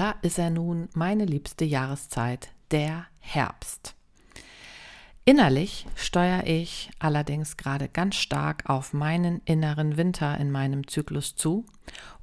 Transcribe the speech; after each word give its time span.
Da 0.00 0.14
ist 0.22 0.38
er 0.38 0.48
nun, 0.48 0.88
meine 0.94 1.26
liebste 1.26 1.66
Jahreszeit, 1.66 2.48
der 2.70 3.04
Herbst. 3.18 3.96
Innerlich 5.26 5.86
steuere 5.96 6.46
ich 6.46 6.90
allerdings 6.98 7.58
gerade 7.58 7.88
ganz 7.88 8.16
stark 8.16 8.68
auf 8.70 8.94
meinen 8.94 9.42
inneren 9.44 9.98
Winter 9.98 10.38
in 10.38 10.50
meinem 10.50 10.88
Zyklus 10.88 11.36
zu. 11.36 11.66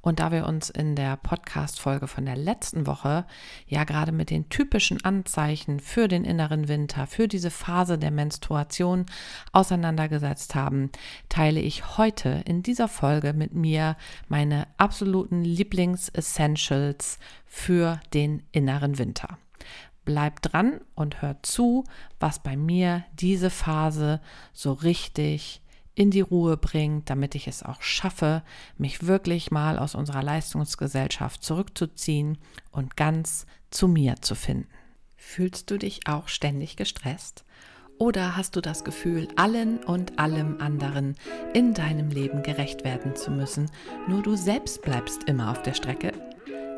Und 0.00 0.18
da 0.18 0.32
wir 0.32 0.46
uns 0.46 0.68
in 0.68 0.96
der 0.96 1.16
Podcast-Folge 1.16 2.08
von 2.08 2.26
der 2.26 2.36
letzten 2.36 2.86
Woche 2.86 3.24
ja 3.66 3.84
gerade 3.84 4.10
mit 4.10 4.30
den 4.30 4.48
typischen 4.48 5.04
Anzeichen 5.04 5.78
für 5.78 6.08
den 6.08 6.24
inneren 6.24 6.66
Winter, 6.66 7.06
für 7.06 7.28
diese 7.28 7.50
Phase 7.50 7.98
der 7.98 8.10
Menstruation 8.10 9.06
auseinandergesetzt 9.52 10.56
haben, 10.56 10.90
teile 11.28 11.60
ich 11.60 11.98
heute 11.98 12.42
in 12.46 12.62
dieser 12.64 12.88
Folge 12.88 13.32
mit 13.32 13.54
mir 13.54 13.96
meine 14.26 14.66
absoluten 14.76 15.44
Lieblings-Essentials 15.44 17.20
für 17.46 18.00
den 18.12 18.42
inneren 18.50 18.98
Winter. 18.98 19.38
Bleibt 20.08 20.54
dran 20.54 20.80
und 20.94 21.20
hört 21.20 21.44
zu, 21.44 21.84
was 22.18 22.42
bei 22.42 22.56
mir 22.56 23.04
diese 23.12 23.50
Phase 23.50 24.22
so 24.54 24.72
richtig 24.72 25.60
in 25.94 26.10
die 26.10 26.22
Ruhe 26.22 26.56
bringt, 26.56 27.10
damit 27.10 27.34
ich 27.34 27.46
es 27.46 27.62
auch 27.62 27.82
schaffe, 27.82 28.42
mich 28.78 29.06
wirklich 29.06 29.50
mal 29.50 29.78
aus 29.78 29.94
unserer 29.94 30.22
Leistungsgesellschaft 30.22 31.44
zurückzuziehen 31.44 32.38
und 32.70 32.96
ganz 32.96 33.44
zu 33.70 33.86
mir 33.86 34.16
zu 34.22 34.34
finden. 34.34 34.66
Fühlst 35.18 35.70
du 35.70 35.76
dich 35.76 36.08
auch 36.08 36.28
ständig 36.28 36.76
gestresst? 36.76 37.44
Oder 37.98 38.34
hast 38.34 38.56
du 38.56 38.62
das 38.62 38.84
Gefühl, 38.84 39.28
allen 39.36 39.76
und 39.84 40.18
allem 40.18 40.58
anderen 40.58 41.16
in 41.52 41.74
deinem 41.74 42.08
Leben 42.08 42.42
gerecht 42.42 42.82
werden 42.82 43.14
zu 43.14 43.30
müssen, 43.30 43.70
nur 44.08 44.22
du 44.22 44.36
selbst 44.36 44.80
bleibst 44.80 45.24
immer 45.24 45.50
auf 45.50 45.60
der 45.60 45.74
Strecke? 45.74 46.14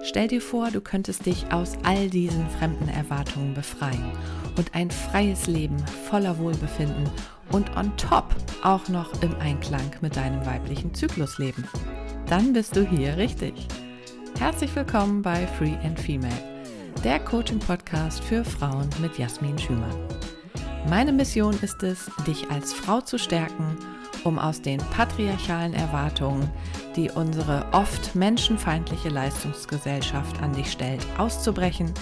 Stell 0.03 0.29
dir 0.29 0.41
vor, 0.41 0.71
du 0.71 0.81
könntest 0.81 1.27
dich 1.27 1.53
aus 1.53 1.75
all 1.83 2.09
diesen 2.09 2.49
fremden 2.49 2.89
Erwartungen 2.89 3.53
befreien 3.53 4.13
und 4.57 4.75
ein 4.75 4.91
freies 4.91 5.47
Leben 5.47 5.77
voller 6.09 6.39
Wohlbefinden 6.39 7.11
und 7.53 7.77
on 7.77 7.95
top 7.99 8.35
auch 8.63 8.89
noch 8.89 9.23
im 9.23 9.37
Einklang 9.41 9.91
mit 10.01 10.17
deinem 10.17 10.45
weiblichen 10.47 10.95
Zyklus 10.95 11.39
leben. 11.39 11.65
Dann 12.29 12.55
bist 12.55 12.77
du 12.77 12.87
hier 12.87 13.19
richtig. 13.19 13.69
Herzlich 14.39 14.75
willkommen 14.75 15.21
bei 15.21 15.47
Free 15.47 15.77
and 15.85 16.01
Female, 16.01 16.33
der 17.05 17.21
Coaching-Podcast 17.21 18.25
für 18.25 18.43
Frauen 18.43 18.89
mit 19.03 19.19
Jasmin 19.19 19.59
Schümann. 19.59 19.99
Meine 20.89 21.13
Mission 21.13 21.55
ist 21.61 21.83
es, 21.83 22.11
dich 22.27 22.51
als 22.51 22.73
Frau 22.73 23.03
zu 23.03 23.19
stärken 23.19 23.77
um 24.25 24.39
aus 24.39 24.61
den 24.63 24.79
patriarchalen 24.79 25.75
Erwartungen, 25.75 26.49
die 26.97 27.11
unsere 27.11 27.67
oft 27.73 28.15
menschenfeindliche 28.15 29.09
Leistungsgesellschaft 29.09 30.43
an 30.43 30.53
dich 30.53 30.71
stellt, 30.73 31.05
auszubrechen 31.19 31.93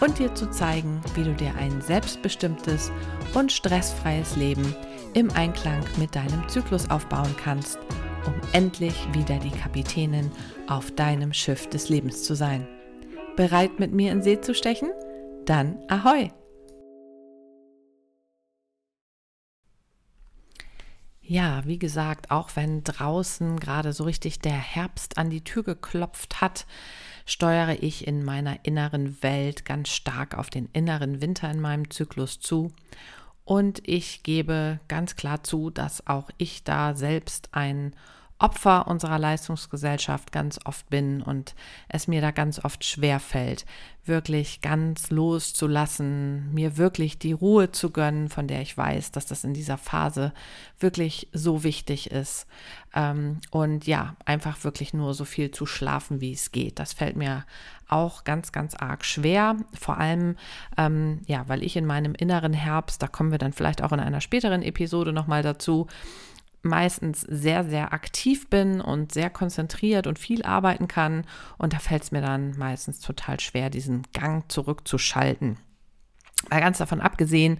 und 0.00 0.18
dir 0.18 0.34
zu 0.34 0.50
zeigen, 0.50 1.00
wie 1.14 1.24
du 1.24 1.32
dir 1.34 1.54
ein 1.56 1.80
selbstbestimmtes 1.80 2.92
und 3.34 3.52
stressfreies 3.52 4.36
Leben 4.36 4.74
im 5.14 5.30
Einklang 5.32 5.82
mit 5.98 6.14
deinem 6.14 6.46
Zyklus 6.48 6.90
aufbauen 6.90 7.34
kannst, 7.42 7.78
um 8.26 8.34
endlich 8.52 8.94
wieder 9.12 9.38
die 9.38 9.50
Kapitänin 9.50 10.30
auf 10.68 10.90
deinem 10.92 11.32
Schiff 11.32 11.68
des 11.68 11.88
Lebens 11.88 12.24
zu 12.24 12.34
sein. 12.34 12.66
Bereit 13.36 13.78
mit 13.78 13.92
mir 13.92 14.12
in 14.12 14.22
See 14.22 14.40
zu 14.40 14.54
stechen? 14.54 14.90
Dann 15.44 15.78
ahoi! 15.88 16.30
Ja, 21.28 21.62
wie 21.66 21.78
gesagt, 21.80 22.30
auch 22.30 22.50
wenn 22.54 22.84
draußen 22.84 23.58
gerade 23.58 23.92
so 23.92 24.04
richtig 24.04 24.38
der 24.38 24.52
Herbst 24.52 25.18
an 25.18 25.28
die 25.28 25.42
Tür 25.42 25.64
geklopft 25.64 26.40
hat, 26.40 26.66
steuere 27.24 27.82
ich 27.82 28.06
in 28.06 28.24
meiner 28.24 28.64
inneren 28.64 29.20
Welt 29.24 29.64
ganz 29.64 29.88
stark 29.88 30.38
auf 30.38 30.50
den 30.50 30.68
inneren 30.72 31.20
Winter 31.20 31.50
in 31.50 31.60
meinem 31.60 31.90
Zyklus 31.90 32.38
zu. 32.38 32.72
Und 33.44 33.80
ich 33.88 34.22
gebe 34.22 34.78
ganz 34.86 35.16
klar 35.16 35.42
zu, 35.42 35.70
dass 35.70 36.06
auch 36.06 36.30
ich 36.38 36.62
da 36.62 36.94
selbst 36.94 37.48
ein 37.50 37.96
Opfer 38.38 38.86
unserer 38.86 39.18
Leistungsgesellschaft 39.18 40.30
ganz 40.30 40.60
oft 40.66 40.90
bin 40.90 41.22
und 41.22 41.54
es 41.88 42.06
mir 42.06 42.20
da 42.20 42.32
ganz 42.32 42.62
oft 42.62 42.84
schwer 42.84 43.18
fällt, 43.18 43.64
wirklich 44.04 44.60
ganz 44.60 45.10
loszulassen, 45.10 46.52
mir 46.52 46.76
wirklich 46.76 47.18
die 47.18 47.32
Ruhe 47.32 47.72
zu 47.72 47.90
gönnen, 47.90 48.28
von 48.28 48.46
der 48.46 48.60
ich 48.60 48.76
weiß, 48.76 49.10
dass 49.10 49.24
das 49.24 49.42
in 49.44 49.54
dieser 49.54 49.78
Phase 49.78 50.32
wirklich 50.78 51.28
so 51.32 51.64
wichtig 51.64 52.10
ist. 52.10 52.46
Ähm, 52.94 53.40
und 53.50 53.86
ja, 53.86 54.16
einfach 54.26 54.62
wirklich 54.64 54.92
nur 54.92 55.14
so 55.14 55.24
viel 55.24 55.50
zu 55.50 55.64
schlafen, 55.64 56.20
wie 56.20 56.32
es 56.32 56.52
geht. 56.52 56.78
Das 56.78 56.92
fällt 56.92 57.16
mir 57.16 57.46
auch 57.88 58.24
ganz, 58.24 58.52
ganz 58.52 58.74
arg 58.74 59.04
schwer. 59.04 59.56
Vor 59.78 59.98
allem, 59.98 60.36
ähm, 60.76 61.22
ja, 61.26 61.48
weil 61.48 61.62
ich 61.62 61.76
in 61.76 61.86
meinem 61.86 62.14
inneren 62.14 62.52
Herbst, 62.52 63.02
da 63.02 63.08
kommen 63.08 63.30
wir 63.30 63.38
dann 63.38 63.54
vielleicht 63.54 63.82
auch 63.82 63.92
in 63.92 64.00
einer 64.00 64.20
späteren 64.20 64.62
Episode 64.62 65.12
nochmal 65.12 65.42
dazu, 65.42 65.86
meistens 66.66 67.22
sehr, 67.22 67.64
sehr 67.64 67.92
aktiv 67.92 68.48
bin 68.48 68.80
und 68.80 69.12
sehr 69.12 69.30
konzentriert 69.30 70.06
und 70.06 70.18
viel 70.18 70.42
arbeiten 70.42 70.88
kann. 70.88 71.24
Und 71.58 71.72
da 71.72 71.78
fällt 71.78 72.02
es 72.02 72.12
mir 72.12 72.22
dann 72.22 72.56
meistens 72.58 73.00
total 73.00 73.40
schwer, 73.40 73.70
diesen 73.70 74.02
Gang 74.12 74.50
zurückzuschalten. 74.50 75.58
Mal 76.50 76.60
ganz 76.60 76.78
davon 76.78 77.00
abgesehen, 77.00 77.58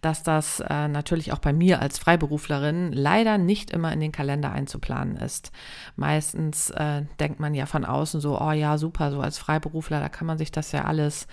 dass 0.00 0.22
das 0.22 0.60
äh, 0.60 0.86
natürlich 0.86 1.32
auch 1.32 1.38
bei 1.38 1.52
mir 1.52 1.80
als 1.80 1.98
Freiberuflerin 1.98 2.92
leider 2.92 3.36
nicht 3.36 3.70
immer 3.70 3.92
in 3.92 4.00
den 4.00 4.12
Kalender 4.12 4.52
einzuplanen 4.52 5.16
ist. 5.16 5.50
Meistens 5.96 6.70
äh, 6.70 7.02
denkt 7.18 7.40
man 7.40 7.54
ja 7.54 7.66
von 7.66 7.84
außen 7.84 8.20
so, 8.20 8.40
oh 8.40 8.52
ja, 8.52 8.78
super, 8.78 9.10
so 9.10 9.20
als 9.20 9.38
Freiberufler, 9.38 9.98
da 9.98 10.08
kann 10.08 10.26
man 10.26 10.38
sich 10.38 10.52
das 10.52 10.70
ja 10.72 10.84
alles 10.84 11.26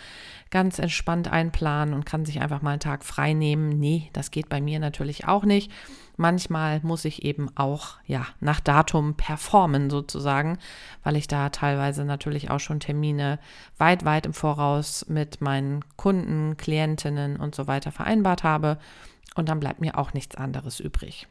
ganz 0.50 0.80
entspannt 0.80 1.32
einplanen 1.32 1.94
und 1.94 2.06
kann 2.06 2.26
sich 2.26 2.42
einfach 2.42 2.62
mal 2.62 2.72
einen 2.72 2.80
Tag 2.80 3.04
frei 3.04 3.34
nehmen. 3.34 3.78
Nee, 3.78 4.10
das 4.14 4.32
geht 4.32 4.50
bei 4.50 4.62
mir 4.62 4.80
natürlich 4.80 5.28
auch 5.28 5.44
nicht. 5.44 5.72
Manchmal 6.18 6.80
muss 6.82 7.04
ich 7.06 7.24
eben 7.24 7.50
auch 7.56 7.96
ja 8.06 8.26
nach 8.40 8.60
Datum 8.60 9.16
performen 9.16 9.90
sozusagen, 9.90 10.58
weil 11.04 11.16
ich 11.16 11.28
da 11.28 11.50
teilweise 11.50 12.06
natürlich 12.06 12.50
auch 12.50 12.60
schon 12.60 12.80
Termine 12.80 13.40
weit 13.78 14.06
weit 14.06 14.26
im 14.26 14.34
Voraus 14.34 15.06
mit 15.10 15.42
meinen 15.42 15.84
Kunden, 15.98 16.56
Klientinnen 16.58 17.38
und 17.38 17.54
so 17.56 17.68
weiter 17.68 17.92
vereinbart 17.92 18.44
habe 18.44 18.78
und 19.36 19.50
dann 19.50 19.60
bleibt 19.60 19.82
mir 19.82 19.98
auch 19.98 20.14
nichts 20.14 20.36
anderes 20.36 20.80
übrig. 20.80 21.28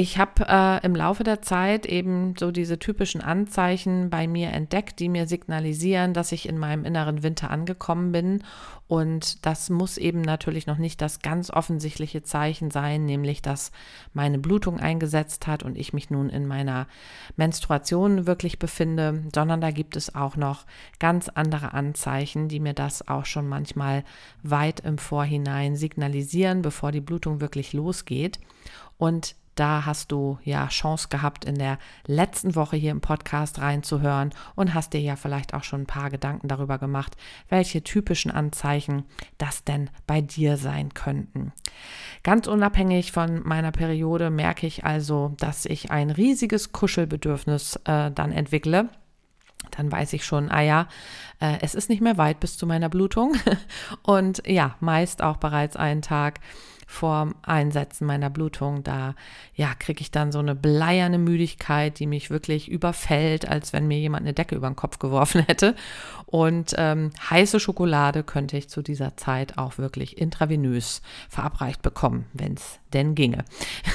Ich 0.00 0.16
habe 0.16 0.46
äh, 0.46 0.86
im 0.86 0.94
Laufe 0.94 1.24
der 1.24 1.42
Zeit 1.42 1.84
eben 1.84 2.36
so 2.38 2.52
diese 2.52 2.78
typischen 2.78 3.20
Anzeichen 3.20 4.10
bei 4.10 4.28
mir 4.28 4.50
entdeckt, 4.50 5.00
die 5.00 5.08
mir 5.08 5.26
signalisieren, 5.26 6.14
dass 6.14 6.30
ich 6.30 6.48
in 6.48 6.56
meinem 6.56 6.84
inneren 6.84 7.24
Winter 7.24 7.50
angekommen 7.50 8.12
bin. 8.12 8.44
Und 8.86 9.44
das 9.44 9.70
muss 9.70 9.98
eben 9.98 10.20
natürlich 10.20 10.68
noch 10.68 10.78
nicht 10.78 11.00
das 11.00 11.18
ganz 11.18 11.50
offensichtliche 11.50 12.22
Zeichen 12.22 12.70
sein, 12.70 13.06
nämlich 13.06 13.42
dass 13.42 13.72
meine 14.14 14.38
Blutung 14.38 14.78
eingesetzt 14.78 15.48
hat 15.48 15.64
und 15.64 15.76
ich 15.76 15.92
mich 15.92 16.10
nun 16.10 16.30
in 16.30 16.46
meiner 16.46 16.86
Menstruation 17.34 18.24
wirklich 18.24 18.60
befinde, 18.60 19.24
sondern 19.34 19.60
da 19.60 19.72
gibt 19.72 19.96
es 19.96 20.14
auch 20.14 20.36
noch 20.36 20.64
ganz 21.00 21.28
andere 21.28 21.74
Anzeichen, 21.74 22.46
die 22.46 22.60
mir 22.60 22.72
das 22.72 23.08
auch 23.08 23.24
schon 23.24 23.48
manchmal 23.48 24.04
weit 24.44 24.78
im 24.78 24.96
Vorhinein 24.96 25.74
signalisieren, 25.74 26.62
bevor 26.62 26.92
die 26.92 27.00
Blutung 27.00 27.40
wirklich 27.40 27.72
losgeht. 27.72 28.38
Und 28.96 29.34
da 29.58 29.84
hast 29.86 30.12
du 30.12 30.38
ja 30.44 30.68
Chance 30.68 31.08
gehabt, 31.08 31.44
in 31.44 31.56
der 31.56 31.78
letzten 32.06 32.54
Woche 32.54 32.76
hier 32.76 32.92
im 32.92 33.00
Podcast 33.00 33.60
reinzuhören 33.60 34.30
und 34.54 34.74
hast 34.74 34.92
dir 34.92 35.00
ja 35.00 35.16
vielleicht 35.16 35.54
auch 35.54 35.64
schon 35.64 35.82
ein 35.82 35.86
paar 35.86 36.10
Gedanken 36.10 36.48
darüber 36.48 36.78
gemacht, 36.78 37.16
welche 37.48 37.82
typischen 37.82 38.30
Anzeichen 38.30 39.04
das 39.36 39.64
denn 39.64 39.90
bei 40.06 40.20
dir 40.20 40.56
sein 40.56 40.94
könnten. 40.94 41.52
Ganz 42.22 42.46
unabhängig 42.46 43.12
von 43.12 43.46
meiner 43.46 43.72
Periode 43.72 44.30
merke 44.30 44.66
ich 44.66 44.84
also, 44.84 45.34
dass 45.38 45.66
ich 45.66 45.90
ein 45.90 46.10
riesiges 46.10 46.72
Kuschelbedürfnis 46.72 47.76
äh, 47.84 48.10
dann 48.10 48.32
entwickle 48.32 48.88
dann 49.72 49.90
weiß 49.90 50.12
ich 50.14 50.24
schon, 50.24 50.50
ah 50.50 50.62
ja, 50.62 50.88
äh, 51.40 51.58
es 51.60 51.74
ist 51.74 51.90
nicht 51.90 52.00
mehr 52.00 52.16
weit 52.16 52.40
bis 52.40 52.56
zu 52.56 52.66
meiner 52.66 52.88
Blutung. 52.88 53.34
Und 54.02 54.42
ja, 54.46 54.76
meist 54.80 55.20
auch 55.20 55.36
bereits 55.36 55.76
einen 55.76 56.00
Tag 56.00 56.40
vor 56.90 57.34
Einsetzen 57.42 58.06
meiner 58.06 58.30
Blutung. 58.30 58.82
Da 58.82 59.14
ja, 59.54 59.74
kriege 59.78 60.00
ich 60.00 60.10
dann 60.10 60.32
so 60.32 60.38
eine 60.38 60.54
bleierne 60.54 61.18
Müdigkeit, 61.18 61.98
die 61.98 62.06
mich 62.06 62.30
wirklich 62.30 62.70
überfällt, 62.70 63.46
als 63.46 63.74
wenn 63.74 63.86
mir 63.86 63.98
jemand 63.98 64.22
eine 64.22 64.32
Decke 64.32 64.56
über 64.56 64.68
den 64.68 64.74
Kopf 64.74 64.98
geworfen 64.98 65.42
hätte. 65.46 65.76
Und 66.24 66.74
ähm, 66.78 67.10
heiße 67.28 67.60
Schokolade 67.60 68.22
könnte 68.22 68.56
ich 68.56 68.70
zu 68.70 68.80
dieser 68.80 69.18
Zeit 69.18 69.58
auch 69.58 69.76
wirklich 69.76 70.16
intravenös 70.18 71.02
verabreicht 71.28 71.82
bekommen, 71.82 72.24
wenn 72.32 72.54
es 72.54 72.78
denn 72.94 73.14
ginge. 73.14 73.44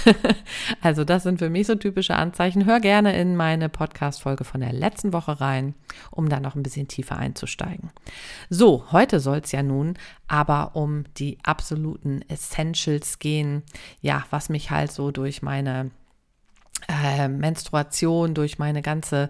also 0.81 1.03
das 1.03 1.23
sind 1.23 1.39
für 1.39 1.49
mich 1.49 1.65
so 1.65 1.75
typische 1.75 2.15
Anzeichen. 2.15 2.65
Hör 2.65 2.79
gerne 2.79 3.19
in 3.19 3.35
meine 3.35 3.69
Podcast-Folge 3.69 4.43
von 4.43 4.61
der 4.61 4.71
letzten 4.71 5.13
Woche 5.13 5.41
rein, 5.41 5.73
um 6.11 6.29
da 6.29 6.39
noch 6.39 6.55
ein 6.55 6.63
bisschen 6.63 6.87
tiefer 6.87 7.17
einzusteigen. 7.17 7.89
So, 8.51 8.85
heute 8.91 9.19
soll 9.19 9.39
es 9.39 9.51
ja 9.51 9.63
nun 9.63 9.95
aber 10.27 10.75
um 10.75 11.05
die 11.17 11.37
absoluten 11.43 12.21
Essentials 12.29 13.19
gehen. 13.19 13.63
Ja, 14.01 14.25
was 14.29 14.49
mich 14.49 14.71
halt 14.71 14.91
so 14.91 15.11
durch 15.11 15.41
meine 15.41 15.91
äh, 16.87 17.27
Menstruation, 17.27 18.33
durch 18.33 18.59
meine 18.59 18.81
ganze 18.81 19.29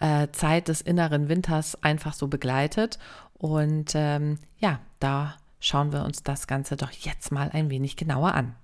äh, 0.00 0.28
Zeit 0.32 0.68
des 0.68 0.80
inneren 0.80 1.28
Winters 1.28 1.82
einfach 1.82 2.14
so 2.14 2.28
begleitet. 2.28 2.98
Und 3.34 3.92
ähm, 3.94 4.38
ja, 4.58 4.80
da 5.00 5.36
schauen 5.60 5.92
wir 5.92 6.04
uns 6.04 6.22
das 6.22 6.46
Ganze 6.46 6.76
doch 6.76 6.92
jetzt 6.92 7.32
mal 7.32 7.50
ein 7.50 7.70
wenig 7.70 7.96
genauer 7.96 8.34
an. 8.34 8.54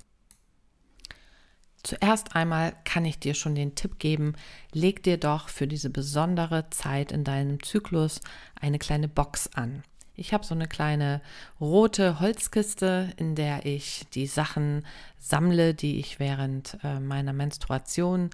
Zuerst 1.82 2.36
einmal 2.36 2.74
kann 2.84 3.06
ich 3.06 3.18
dir 3.18 3.32
schon 3.32 3.54
den 3.54 3.74
Tipp 3.74 3.98
geben, 3.98 4.34
leg 4.72 5.02
dir 5.02 5.16
doch 5.16 5.48
für 5.48 5.66
diese 5.66 5.88
besondere 5.88 6.68
Zeit 6.68 7.10
in 7.10 7.24
deinem 7.24 7.62
Zyklus 7.62 8.20
eine 8.60 8.78
kleine 8.78 9.08
Box 9.08 9.48
an. 9.54 9.82
Ich 10.20 10.34
habe 10.34 10.44
so 10.44 10.54
eine 10.54 10.68
kleine 10.68 11.22
rote 11.62 12.20
Holzkiste, 12.20 13.10
in 13.16 13.34
der 13.34 13.64
ich 13.64 14.04
die 14.12 14.26
Sachen 14.26 14.84
sammle, 15.18 15.72
die 15.72 15.98
ich 15.98 16.20
während 16.20 16.76
äh, 16.84 17.00
meiner 17.00 17.32
Menstruation 17.32 18.28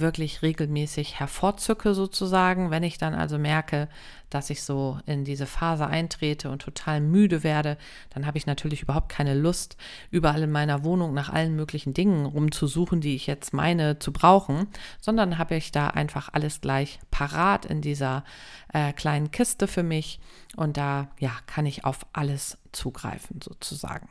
wirklich 0.00 0.42
regelmäßig 0.42 1.18
hervorzücke 1.18 1.94
sozusagen. 1.94 2.70
Wenn 2.70 2.82
ich 2.82 2.98
dann 2.98 3.14
also 3.14 3.38
merke, 3.38 3.88
dass 4.30 4.50
ich 4.50 4.62
so 4.62 4.98
in 5.06 5.24
diese 5.24 5.46
Phase 5.46 5.86
eintrete 5.86 6.50
und 6.50 6.62
total 6.62 7.00
müde 7.00 7.42
werde, 7.42 7.78
dann 8.10 8.26
habe 8.26 8.38
ich 8.38 8.46
natürlich 8.46 8.82
überhaupt 8.82 9.08
keine 9.08 9.34
Lust, 9.34 9.76
überall 10.10 10.42
in 10.42 10.50
meiner 10.50 10.84
Wohnung 10.84 11.14
nach 11.14 11.30
allen 11.30 11.56
möglichen 11.56 11.94
Dingen 11.94 12.26
rumzusuchen, 12.26 13.00
die 13.00 13.14
ich 13.14 13.26
jetzt 13.26 13.52
meine 13.52 13.98
zu 13.98 14.12
brauchen, 14.12 14.68
sondern 15.00 15.38
habe 15.38 15.56
ich 15.56 15.72
da 15.72 15.88
einfach 15.88 16.28
alles 16.32 16.60
gleich 16.60 16.98
parat 17.10 17.64
in 17.64 17.80
dieser 17.80 18.24
äh, 18.72 18.92
kleinen 18.92 19.30
Kiste 19.30 19.66
für 19.66 19.82
mich 19.82 20.20
und 20.56 20.76
da 20.76 21.08
ja 21.18 21.32
kann 21.46 21.66
ich 21.66 21.84
auf 21.84 22.06
alles 22.12 22.58
zugreifen 22.72 23.40
sozusagen 23.42 24.08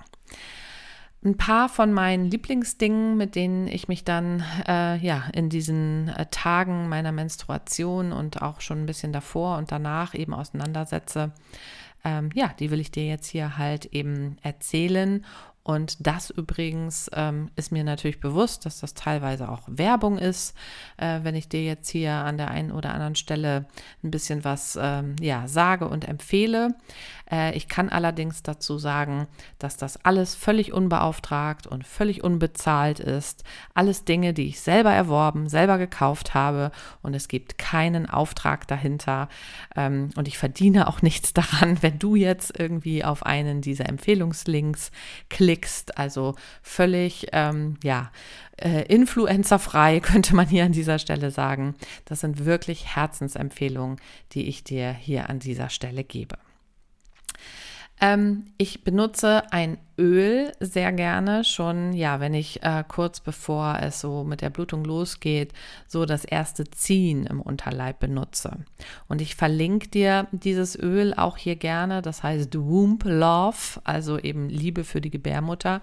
ein 1.28 1.38
paar 1.38 1.68
von 1.70 1.94
meinen 1.94 2.26
Lieblingsdingen, 2.26 3.18
mit 3.18 3.36
denen 3.36 3.68
ich 3.68 3.88
mich 3.88 4.04
dann 4.04 4.44
äh, 4.68 4.98
ja 4.98 5.26
in 5.34 5.50
diesen 5.50 6.10
äh, 6.10 6.26
Tagen 6.32 6.88
meiner 6.90 7.12
Menstruation 7.12 8.14
und 8.14 8.42
auch 8.42 8.62
schon 8.62 8.84
ein 8.84 8.86
bisschen 8.86 9.12
davor 9.12 9.58
und 9.58 9.72
danach 9.72 10.14
eben 10.14 10.34
auseinandersetze. 10.34 11.34
Ähm, 12.06 12.30
ja, 12.34 12.54
die 12.60 12.72
will 12.72 12.80
ich 12.80 12.92
dir 12.92 13.06
jetzt 13.06 13.28
hier 13.28 13.58
halt 13.58 13.88
eben 13.88 14.38
erzählen 14.42 15.26
und 15.68 16.08
das 16.08 16.30
übrigens 16.30 17.12
ähm, 17.14 17.52
ist 17.58 17.74
mir 17.74 17.84
natürlich 17.84 18.22
bewusst, 18.22 18.66
dass 18.66 18.80
das 18.80 18.94
teilweise 18.94 19.50
auch 19.50 19.64
Werbung 19.68 20.18
ist, 20.18 20.56
äh, 20.96 21.20
wenn 21.24 21.36
ich 21.36 21.50
dir 21.50 21.62
jetzt 21.62 21.90
hier 21.90 22.14
an 22.14 22.38
der 22.38 22.52
einen 22.52 22.72
oder 22.72 22.94
anderen 22.94 23.16
Stelle 23.16 23.66
ein 24.02 24.10
bisschen 24.10 24.46
was 24.46 24.80
ähm, 24.82 25.18
ja, 25.20 25.46
sage 25.50 25.90
und 25.90 26.08
empfehle. 26.08 26.74
Äh, 27.30 27.54
ich 27.54 27.68
kann 27.68 27.90
allerdings 27.90 28.44
dazu 28.44 28.78
sagen, 28.78 29.28
dass 29.60 29.76
das 29.76 30.06
alles 30.06 30.36
völlig 30.36 30.72
unbeauftragt 30.72 31.68
und 31.68 31.86
völlig 31.86 32.24
unbezahlt 32.24 33.02
ist. 33.02 33.44
Alles 33.74 34.06
Dinge, 34.06 34.34
die 34.34 34.48
ich 34.48 34.62
selber 34.62 34.94
erworben, 34.94 35.50
selber 35.50 35.78
gekauft 35.78 36.34
habe 36.34 36.72
und 37.02 37.14
es 37.14 37.28
gibt 37.28 37.58
keinen 37.58 38.10
Auftrag 38.10 38.70
dahinter. 38.70 39.28
Ähm, 39.76 40.12
und 40.16 40.30
ich 40.30 40.38
verdiene 40.38 40.88
auch 40.88 41.02
nichts 41.08 41.34
daran, 41.34 41.84
wenn 41.84 42.00
du 42.00 42.16
jetzt 42.16 42.58
irgendwie 42.58 43.04
auf 43.04 43.26
einen 43.26 43.60
dieser 43.60 43.90
Empfehlungslinks 43.90 44.92
klickst 45.30 45.57
klickst, 45.58 45.98
also 45.98 46.36
völlig, 46.62 47.28
ähm, 47.32 47.78
ja, 47.84 48.12
äh, 48.58 48.84
influencerfrei, 48.94 50.00
könnte 50.04 50.36
man 50.36 50.48
hier 50.48 50.66
an 50.66 50.72
dieser 50.72 51.00
Stelle 51.00 51.32
sagen. 51.32 51.76
Das 52.06 52.22
sind 52.22 52.46
wirklich 52.46 52.96
Herzensempfehlungen, 52.96 53.98
die 54.34 54.48
ich 54.48 54.64
dir 54.64 54.92
hier 54.92 55.30
an 55.30 55.40
dieser 55.40 55.70
Stelle 55.70 56.04
gebe. 56.04 56.38
Ähm, 58.00 58.46
ich 58.58 58.84
benutze 58.84 59.52
ein 59.52 59.78
Öl 59.98 60.52
sehr 60.60 60.92
gerne 60.92 61.44
schon, 61.44 61.94
ja, 61.94 62.20
wenn 62.20 62.36
ich 62.36 62.62
äh, 62.62 62.84
kurz 62.88 63.20
bevor 63.20 63.80
es 63.82 64.00
so 64.00 64.24
mit 64.24 64.42
der 64.42 64.52
Blutung 64.52 64.86
losgeht, 64.86 65.54
so 65.88 66.06
das 66.06 66.24
erste 66.24 66.66
Ziehen 66.70 67.26
im 67.26 67.42
Unterleib 67.42 68.00
benutze. 68.00 68.58
Und 69.08 69.22
ich 69.22 69.36
verlinke 69.36 69.88
dir 69.88 70.28
dieses 70.32 70.78
Öl 70.78 71.16
auch 71.16 71.38
hier 71.38 71.56
gerne, 71.56 72.04
das 72.04 72.22
heißt 72.22 72.56
Womb 72.56 73.04
Love, 73.06 73.82
also 73.84 74.20
eben 74.20 74.50
Liebe 74.50 74.84
für 74.84 75.02
die 75.02 75.10
Gebärmutter. 75.12 75.82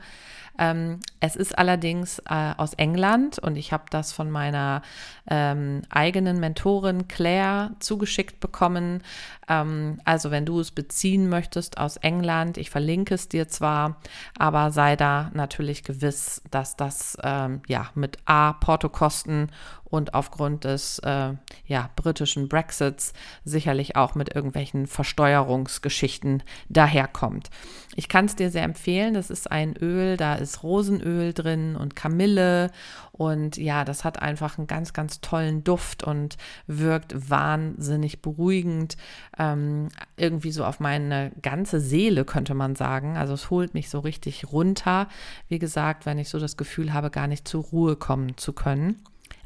Ähm, 0.59 1.01
es 1.21 1.37
ist 1.37 1.59
allerdings 1.59 2.21
äh, 2.21 2.53
aus 2.56 2.75
England 2.75 3.39
und 3.39 3.56
ich 3.56 3.73
habe 3.73 3.85
das 3.91 4.12
von 4.12 4.31
meiner 4.31 4.83
ähm, 5.29 5.83
eigenen 5.91 6.39
Mentorin 6.39 7.09
Claire 7.09 7.73
zugeschickt 7.81 8.41
bekommen. 8.41 9.03
Ähm, 9.49 10.01
also 10.05 10.31
wenn 10.31 10.47
du 10.47 10.61
es 10.61 10.71
beziehen 10.71 11.29
möchtest 11.29 11.79
aus 11.79 11.97
England, 11.97 12.56
ich 12.56 12.71
verlinke 12.71 13.15
es 13.15 13.29
dir 13.29 13.49
zwar, 13.49 13.97
aber 14.39 14.71
sei 14.71 14.97
da 14.97 15.31
natürlich 15.35 15.83
gewiss, 15.83 16.43
dass 16.51 16.77
das 16.77 17.17
ähm, 17.23 17.62
ja 17.67 17.91
mit 17.95 18.19
A 18.27 18.53
Portokosten 18.53 19.51
und 19.84 20.14
aufgrund 20.14 20.64
des 20.64 20.98
äh, 21.00 21.34
ja, 21.66 21.90
britischen 21.96 22.48
Brexits 22.48 23.12
sicherlich 23.44 23.96
auch 23.96 24.14
mit 24.14 24.34
irgendwelchen 24.34 24.86
Versteuerungsgeschichten 24.86 26.42
daherkommt. 26.69 27.50
Ich 27.94 28.08
kann 28.08 28.25
es 28.25 28.36
dir 28.36 28.50
sehr 28.50 28.64
empfehlen. 28.64 29.14
Das 29.14 29.31
ist 29.31 29.50
ein 29.50 29.76
Öl, 29.76 30.16
da 30.16 30.34
ist 30.34 30.62
Rosenöl 30.62 31.32
drin 31.32 31.76
und 31.76 31.94
Kamille 31.94 32.70
und 33.16 33.58
ja, 33.58 33.84
das 33.84 34.02
hat 34.02 34.20
einfach 34.20 34.58
einen 34.58 34.66
ganz, 34.66 34.92
ganz 34.92 35.20
tollen 35.20 35.62
Duft 35.62 36.02
und 36.02 36.36
wirkt 36.66 37.31
wahnsinnig 37.31 38.22
beruhigend. 38.22 38.96
Ähm, 39.38 39.88
irgendwie 40.16 40.50
so 40.50 40.64
auf 40.64 40.81
meine 40.81 41.31
ganze 41.40 41.78
Seele, 41.78 42.25
könnte 42.25 42.54
man 42.54 42.75
sagen. 42.75 43.16
Also 43.16 43.34
es 43.34 43.50
holt 43.50 43.72
mich 43.72 43.88
so 43.88 44.00
richtig 44.00 44.50
runter. 44.50 45.06
Wie 45.48 45.60
gesagt, 45.60 46.06
wenn 46.06 46.19
ich 46.19 46.28
so 46.28 46.40
das 46.40 46.56
Gefühl 46.56 46.92
habe, 46.92 47.10
gar 47.10 47.28
nicht 47.28 47.46
zur 47.46 47.62
Ruhe 47.62 47.94
kommen 47.94 48.36
zu 48.36 48.52
können. 48.52 49.00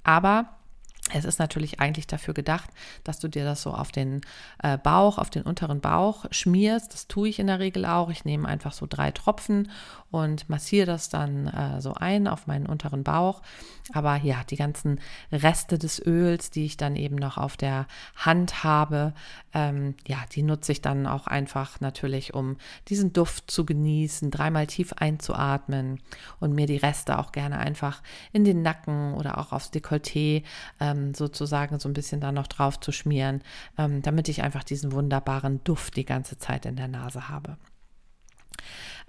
Aber 0.09 0.47
es 1.13 1.25
ist 1.25 1.39
natürlich 1.39 1.81
eigentlich 1.81 2.07
dafür 2.07 2.35
gedacht, 2.35 2.71
dass 3.05 3.19
du 3.19 3.29
dir 3.29 3.45
das 3.45 3.63
so 3.63 3.73
auf 3.73 3.93
den 3.93 4.21
äh, 4.63 4.77
Bauch, 4.79 5.19
auf 5.19 5.31
den 5.31 5.43
unteren 5.43 5.81
Bauch 5.81 6.27
schmierst. 6.31 6.93
Das 6.93 7.09
tue 7.09 7.29
ich 7.29 7.39
in 7.39 7.47
der 7.47 7.59
Regel 7.59 7.87
auch. 7.87 8.11
Ich 8.11 8.25
nehme 8.25 8.49
einfach 8.49 8.73
so 8.73 8.87
drei 8.89 9.11
Tropfen 9.11 9.71
und 10.11 10.49
massiere 10.49 10.87
das 10.87 11.09
dann 11.09 11.47
äh, 11.49 11.81
so 11.81 11.95
ein 11.95 12.29
auf 12.29 12.47
meinen 12.47 12.67
unteren 12.67 13.05
Bauch. 13.05 13.43
Aber 13.93 14.17
ja, 14.17 14.43
die 14.49 14.57
ganzen 14.57 15.01
Reste 15.33 15.79
des 15.79 16.05
Öls, 16.05 16.51
die 16.51 16.65
ich 16.65 16.77
dann 16.77 16.97
eben 16.97 17.17
noch 17.17 17.39
auf 17.39 17.57
der 17.57 17.87
Hand 18.17 18.65
habe, 18.65 19.15
ähm, 19.55 19.95
ja, 20.07 20.19
die 20.33 20.43
nutze 20.43 20.73
ich 20.73 20.83
dann 20.83 21.07
auch 21.07 21.27
einfach 21.27 21.81
natürlich, 21.81 22.35
um 22.35 22.57
diesen 22.89 23.13
Duft 23.13 23.51
zu 23.51 23.65
genießen, 23.65 24.31
dreimal 24.31 24.67
tief 24.67 24.93
einzuatmen 24.95 26.01
und 26.41 26.55
mir 26.55 26.67
die 26.67 26.77
Reste 26.77 27.19
auch 27.19 27.33
gerne 27.33 27.59
einfach 27.59 28.03
in 28.33 28.45
den 28.45 28.63
Nacken 28.63 29.15
oder 29.15 29.39
auch 29.39 29.53
aufs 29.53 29.73
Dekolleté 29.73 30.43
ähm, 30.81 30.98
ähm, 30.99 31.15
sozusagen 31.15 31.79
so 31.79 31.89
ein 31.89 31.95
bisschen 31.95 32.21
da 32.21 32.33
noch 32.33 32.47
drauf 32.47 32.81
zu 32.81 32.93
schmieren, 32.93 33.43
ähm, 33.77 34.03
damit 34.03 34.29
ich 34.29 34.43
einfach 34.43 34.65
diesen 34.65 34.93
wunderbaren 34.93 35.63
Duft 35.65 35.97
die 35.97 36.05
ganze 36.05 36.39
Zeit 36.39 36.67
in 36.67 36.77
der 36.77 36.89
Nase 36.89 37.29
habe. 37.29 37.57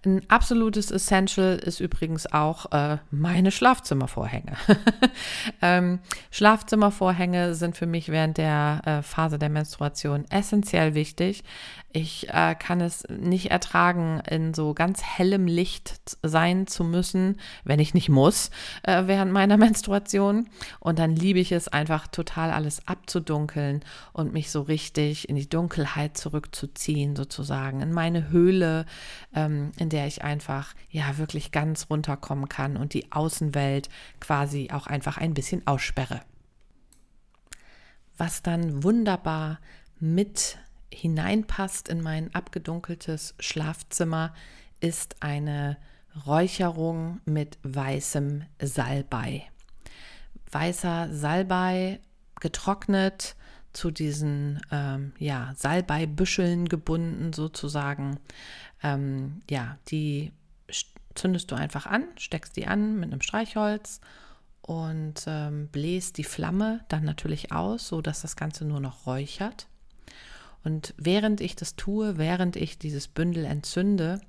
Ein 0.05 0.21
absolutes 0.29 0.91
Essential 0.91 1.57
ist 1.57 1.81
übrigens 1.81 2.31
auch 2.31 2.71
äh, 2.71 2.99
meine 3.11 3.51
Schlafzimmervorhänge. 3.51 4.53
ähm, 5.61 5.99
Schlafzimmervorhänge 6.31 7.53
sind 7.53 7.75
für 7.75 7.85
mich 7.85 8.07
während 8.07 8.37
der 8.37 8.81
äh, 8.85 9.01
Phase 9.01 9.37
der 9.37 9.49
Menstruation 9.49 10.23
essentiell 10.29 10.93
wichtig. 10.93 11.43
Ich 11.91 12.29
äh, 12.29 12.53
kann 12.53 12.81
es 12.81 13.03
nicht 13.09 13.49
ertragen, 13.49 14.21
in 14.29 14.53
so 14.53 14.75
ganz 14.75 15.01
hellem 15.01 15.47
Licht 15.47 15.95
sein 16.21 16.67
zu 16.67 16.83
müssen, 16.83 17.39
wenn 17.63 17.79
ich 17.79 17.95
nicht 17.95 18.09
muss, 18.09 18.51
äh, 18.83 19.07
während 19.07 19.31
meiner 19.31 19.57
Menstruation. 19.57 20.49
Und 20.79 20.99
dann 20.99 21.15
liebe 21.15 21.39
ich 21.39 21.51
es 21.51 21.67
einfach 21.67 22.07
total 22.07 22.51
alles 22.51 22.87
abzudunkeln 22.87 23.83
und 24.13 24.33
mich 24.33 24.51
so 24.51 24.61
richtig 24.61 25.29
in 25.29 25.35
die 25.35 25.49
Dunkelheit 25.49 26.15
zurückzuziehen, 26.15 27.15
sozusagen, 27.15 27.81
in 27.81 27.91
meine 27.91 28.29
Höhle, 28.29 28.85
ähm, 29.33 29.71
in 29.77 29.89
der 29.89 30.05
ich 30.05 30.23
einfach 30.23 30.75
ja 30.91 31.17
wirklich 31.17 31.51
ganz 31.51 31.87
runterkommen 31.89 32.49
kann 32.49 32.77
und 32.77 32.93
die 32.93 33.11
Außenwelt 33.11 33.89
quasi 34.19 34.69
auch 34.71 34.85
einfach 34.85 35.17
ein 35.17 35.33
bisschen 35.33 35.65
aussperre. 35.65 36.21
Was 38.15 38.43
dann 38.43 38.83
wunderbar 38.83 39.59
mit 39.99 40.59
hineinpasst 40.93 41.89
in 41.89 42.01
mein 42.01 42.33
abgedunkeltes 42.33 43.35
Schlafzimmer, 43.39 44.33
ist 44.79 45.17
eine 45.21 45.77
Räucherung 46.25 47.21
mit 47.25 47.57
weißem 47.63 48.43
Salbei. 48.61 49.47
Weißer 50.51 51.09
Salbei 51.13 51.99
getrocknet, 52.39 53.35
zu 53.73 53.91
diesen 53.91 54.59
ähm, 54.71 55.13
ja, 55.19 55.53
Salbeibüscheln 55.55 56.67
gebunden 56.67 57.33
sozusagen. 57.33 58.19
Ähm, 58.81 59.41
ja, 59.49 59.77
die 59.89 60.31
zündest 61.15 61.51
du 61.51 61.55
einfach 61.55 61.85
an, 61.85 62.05
steckst 62.17 62.55
die 62.55 62.67
an 62.67 62.99
mit 62.99 63.11
einem 63.11 63.21
Streichholz 63.21 64.01
und 64.61 65.23
ähm, 65.27 65.67
bläst 65.67 66.17
die 66.17 66.23
Flamme 66.23 66.85
dann 66.89 67.03
natürlich 67.03 67.51
aus, 67.51 67.87
so 67.87 68.01
dass 68.01 68.21
das 68.21 68.35
Ganze 68.35 68.65
nur 68.65 68.79
noch 68.79 69.05
räuchert. 69.05 69.67
Und 70.63 70.93
während 70.97 71.41
ich 71.41 71.55
das 71.55 71.75
tue, 71.75 72.17
während 72.17 72.55
ich 72.55 72.77
dieses 72.77 73.07
Bündel 73.07 73.45
entzünde, 73.45 74.21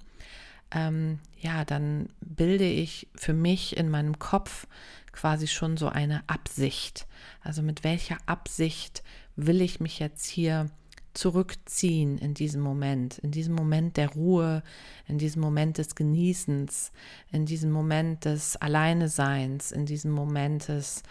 ähm, 0.71 1.19
ja, 1.39 1.65
dann 1.65 2.11
bilde 2.21 2.65
ich 2.67 3.09
für 3.15 3.33
mich 3.33 3.77
in 3.77 3.91
meinem 3.91 4.19
Kopf 4.19 4.67
quasi 5.13 5.49
schon 5.49 5.77
so 5.77 5.89
eine 5.89 6.23
Absicht. 6.29 7.07
Also 7.43 7.63
mit 7.63 7.83
welcher 7.83 8.19
Absicht 8.27 9.03
will 9.37 9.61
ich 9.61 9.81
mich 9.81 9.99
jetzt 9.99 10.27
hier 10.27 10.71
zurückziehen 11.14 12.19
in 12.19 12.35
diesem 12.35 12.61
Moment, 12.61 13.19
in 13.19 13.31
diesem 13.31 13.55
Moment 13.55 13.97
der 13.97 14.11
Ruhe, 14.11 14.62
in 15.07 15.19
diesem 15.19 15.43
Moment 15.43 15.79
des 15.79 15.95
Genießens, 15.95 16.93
in 17.33 17.47
diesem 17.47 17.71
Moment 17.71 18.25
des 18.25 18.57
Alleineseins, 18.57 19.73
in 19.73 19.87
diesem 19.87 20.12
Moment 20.12 20.69
des, 20.69 21.02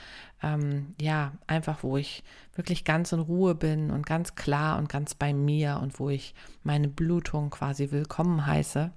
ähm, 0.41 0.96
ja, 1.00 1.34
einfach, 1.48 1.84
wo 1.84 1.98
ich 1.98 2.24
wirklich 2.56 2.86
ganz 2.86 3.12
in 3.12 3.20
Ruhe 3.20 3.56
bin 3.56 3.91
und 3.91 4.06
ganz 4.06 4.36
klar 4.36 4.77
und 4.77 4.89
ganz 4.89 5.15
bei 5.15 5.34
mir 5.34 5.79
und 5.82 6.00
wo 6.00 6.10
ich 6.10 6.34
meine 6.63 6.88
Blutung 6.88 7.50
quasi 7.50 7.91
willkommen 7.91 8.46
heiße. 8.46 8.91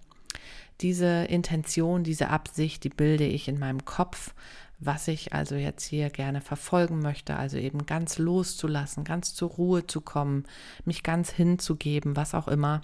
Diese 0.80 1.25
Intention, 1.25 2.02
diese 2.02 2.28
Absicht, 2.30 2.85
die 2.85 2.88
bilde 2.88 3.25
ich 3.25 3.49
in 3.49 3.59
meinem 3.59 3.85
Kopf 3.85 4.35
was 4.84 5.08
ich 5.08 5.32
also 5.32 5.54
jetzt 5.54 5.84
hier 5.84 6.10
gerne 6.10 6.40
verfolgen 6.40 7.00
möchte, 7.00 7.36
also 7.36 7.56
eben 7.56 7.86
ganz 7.86 8.18
loszulassen, 8.18 9.04
ganz 9.04 9.34
zur 9.34 9.50
Ruhe 9.50 9.86
zu 9.86 10.00
kommen, 10.00 10.44
mich 10.84 11.02
ganz 11.02 11.30
hinzugeben, 11.30 12.16
was 12.16 12.34
auch 12.34 12.48
immer, 12.48 12.82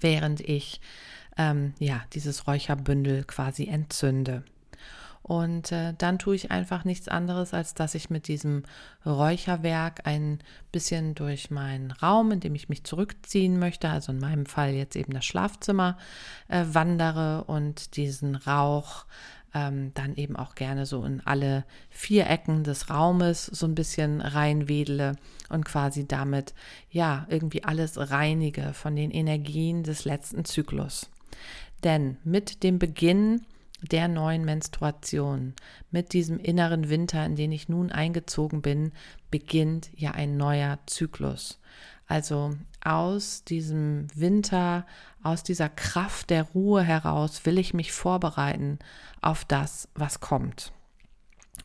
während 0.00 0.40
ich 0.40 0.80
ähm, 1.36 1.74
ja 1.78 2.02
dieses 2.12 2.46
Räucherbündel 2.46 3.24
quasi 3.24 3.66
entzünde. 3.66 4.44
Und 5.22 5.72
äh, 5.72 5.94
dann 5.96 6.18
tue 6.18 6.34
ich 6.34 6.50
einfach 6.50 6.84
nichts 6.84 7.08
anderes, 7.08 7.54
als 7.54 7.72
dass 7.72 7.94
ich 7.94 8.10
mit 8.10 8.28
diesem 8.28 8.62
Räucherwerk 9.06 10.06
ein 10.06 10.40
bisschen 10.70 11.14
durch 11.14 11.50
meinen 11.50 11.92
Raum, 11.92 12.30
in 12.30 12.40
dem 12.40 12.54
ich 12.54 12.68
mich 12.68 12.84
zurückziehen 12.84 13.58
möchte, 13.58 13.88
also 13.88 14.12
in 14.12 14.18
meinem 14.18 14.44
Fall 14.44 14.72
jetzt 14.72 14.96
eben 14.96 15.14
das 15.14 15.24
Schlafzimmer, 15.24 15.96
äh, 16.48 16.64
wandere 16.68 17.44
und 17.44 17.96
diesen 17.96 18.36
Rauch 18.36 19.06
ähm, 19.54 19.92
dann 19.94 20.16
eben 20.16 20.36
auch 20.36 20.54
gerne 20.56 20.84
so 20.84 21.04
in 21.04 21.20
alle 21.24 21.64
vier 21.88 22.28
Ecken 22.28 22.64
des 22.64 22.90
Raumes 22.90 23.46
so 23.46 23.66
ein 23.66 23.74
bisschen 23.74 24.20
reinwedele 24.20 25.16
und 25.48 25.64
quasi 25.64 26.06
damit 26.06 26.54
ja 26.90 27.26
irgendwie 27.30 27.64
alles 27.64 28.10
reinige 28.10 28.74
von 28.74 28.96
den 28.96 29.10
Energien 29.10 29.84
des 29.84 30.04
letzten 30.04 30.44
Zyklus. 30.44 31.08
Denn 31.84 32.16
mit 32.24 32.62
dem 32.62 32.78
Beginn 32.78 33.42
der 33.90 34.08
neuen 34.08 34.44
Menstruation, 34.44 35.54
mit 35.90 36.12
diesem 36.14 36.38
inneren 36.38 36.88
Winter, 36.88 37.24
in 37.24 37.36
den 37.36 37.52
ich 37.52 37.68
nun 37.68 37.92
eingezogen 37.92 38.62
bin, 38.62 38.92
beginnt 39.30 39.90
ja 39.94 40.12
ein 40.12 40.36
neuer 40.36 40.78
Zyklus. 40.86 41.60
Also 42.06 42.54
aus 42.84 43.44
diesem 43.44 44.06
Winter, 44.14 44.86
aus 45.22 45.42
dieser 45.42 45.68
Kraft 45.68 46.30
der 46.30 46.44
Ruhe 46.44 46.82
heraus 46.82 47.44
will 47.46 47.58
ich 47.58 47.74
mich 47.74 47.92
vorbereiten 47.92 48.78
auf 49.20 49.44
das, 49.44 49.88
was 49.94 50.20
kommt. 50.20 50.72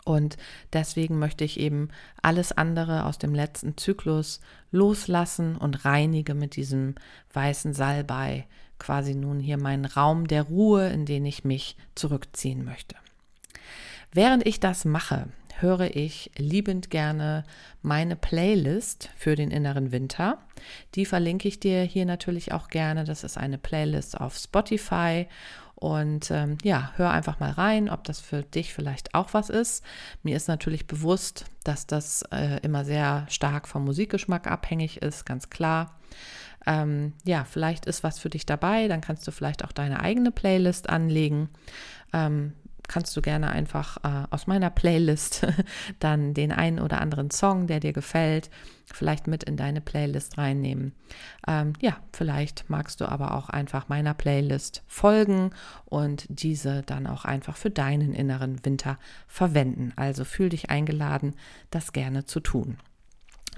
Und 0.06 0.38
deswegen 0.74 1.20
möchte 1.20 1.44
ich 1.44 1.60
eben 1.60 1.90
alles 2.22 2.52
andere 2.52 3.06
aus 3.06 3.18
dem 3.18 3.36
letzten 3.36 3.78
Zyklus 3.78 4.40
loslassen 4.72 5.56
und 5.58 5.86
reinige 5.86 6.34
mit 6.34 6.56
diesem 6.56 6.96
weißen 7.34 7.74
Salbei 7.74 8.48
quasi 8.80 9.14
nun 9.14 9.40
hier 9.40 9.58
meinen 9.58 9.86
Raum 9.86 10.28
der 10.28 10.44
Ruhe, 10.44 10.88
in 10.90 11.06
den 11.06 11.26
ich 11.26 11.44
mich 11.44 11.76
zurückziehen 11.96 12.64
möchte. 12.64 12.96
Während 14.12 14.48
ich 14.48 14.60
das 14.60 14.86
mache, 14.86 15.28
höre 15.62 15.96
ich 15.96 16.32
liebend 16.38 16.90
gerne 16.90 17.44
meine 17.82 18.16
Playlist 18.16 19.10
für 19.16 19.36
den 19.36 19.52
inneren 19.52 19.92
Winter. 19.92 20.40
Die 20.96 21.06
verlinke 21.06 21.48
ich 21.48 21.60
dir 21.60 21.82
hier 21.84 22.06
natürlich 22.06 22.52
auch 22.52 22.68
gerne. 22.68 23.04
Das 23.04 23.24
ist 23.24 23.38
eine 23.38 23.58
Playlist 23.58 24.20
auf 24.20 24.38
Spotify. 24.38 25.28
Und 25.76 26.30
ähm, 26.30 26.58
ja, 26.62 26.92
hör 26.98 27.12
einfach 27.12 27.40
mal 27.40 27.52
rein, 27.52 27.90
ob 27.90 28.04
das 28.04 28.20
für 28.20 28.44
dich 28.44 28.74
vielleicht 28.74 29.16
auch 29.16 29.34
was 29.34 29.50
ist. 29.50 29.84
Mir 30.24 30.36
ist 30.36 30.50
natürlich 30.50 30.88
bewusst, 30.88 31.46
dass 31.64 31.88
das 31.88 32.24
äh, 32.34 32.60
immer 32.64 32.84
sehr 32.84 33.26
stark 33.30 33.68
vom 33.68 33.86
Musikgeschmack 33.86 34.48
abhängig 34.48 35.02
ist, 35.02 35.26
ganz 35.26 35.50
klar. 35.50 35.98
Ähm, 36.68 37.14
ja, 37.24 37.46
vielleicht 37.46 37.86
ist 37.86 38.04
was 38.04 38.20
für 38.20 38.30
dich 38.30 38.46
dabei, 38.46 38.90
dann 38.90 39.00
kannst 39.00 39.26
du 39.26 39.32
vielleicht 39.32 39.64
auch 39.64 39.72
deine 39.72 40.02
eigene 40.02 40.32
Playlist 40.32 40.90
anlegen. 40.90 41.50
Ähm, 42.12 42.54
kannst 42.90 43.16
du 43.16 43.22
gerne 43.22 43.50
einfach 43.52 43.98
äh, 44.04 44.28
aus 44.32 44.48
meiner 44.48 44.70
Playlist 44.70 45.48
dann 46.00 46.34
den 46.34 46.52
einen 46.52 46.80
oder 46.80 47.00
anderen 47.00 47.32
Song, 47.32 47.68
der 47.68 47.80
dir 47.80 47.94
gefällt, 47.94 48.50
vielleicht 48.94 49.28
mit 49.28 49.44
in 49.44 49.56
deine 49.56 49.80
Playlist 49.80 50.38
reinnehmen. 50.38 50.94
Ähm, 51.48 51.74
ja, 51.80 51.98
vielleicht 52.12 52.70
magst 52.70 53.00
du 53.00 53.06
aber 53.06 53.36
auch 53.36 53.50
einfach 53.50 53.88
meiner 53.88 54.14
Playlist 54.14 54.84
folgen 54.88 55.52
und 55.86 56.26
diese 56.28 56.82
dann 56.82 57.08
auch 57.08 57.24
einfach 57.24 57.56
für 57.56 57.70
deinen 57.70 58.14
inneren 58.14 58.66
Winter 58.66 58.98
verwenden. 59.28 59.94
Also 59.96 60.26
fühl 60.26 60.50
dich 60.50 60.70
eingeladen, 60.70 61.36
das 61.70 61.94
gerne 61.94 62.26
zu 62.26 62.42
tun. 62.42 62.78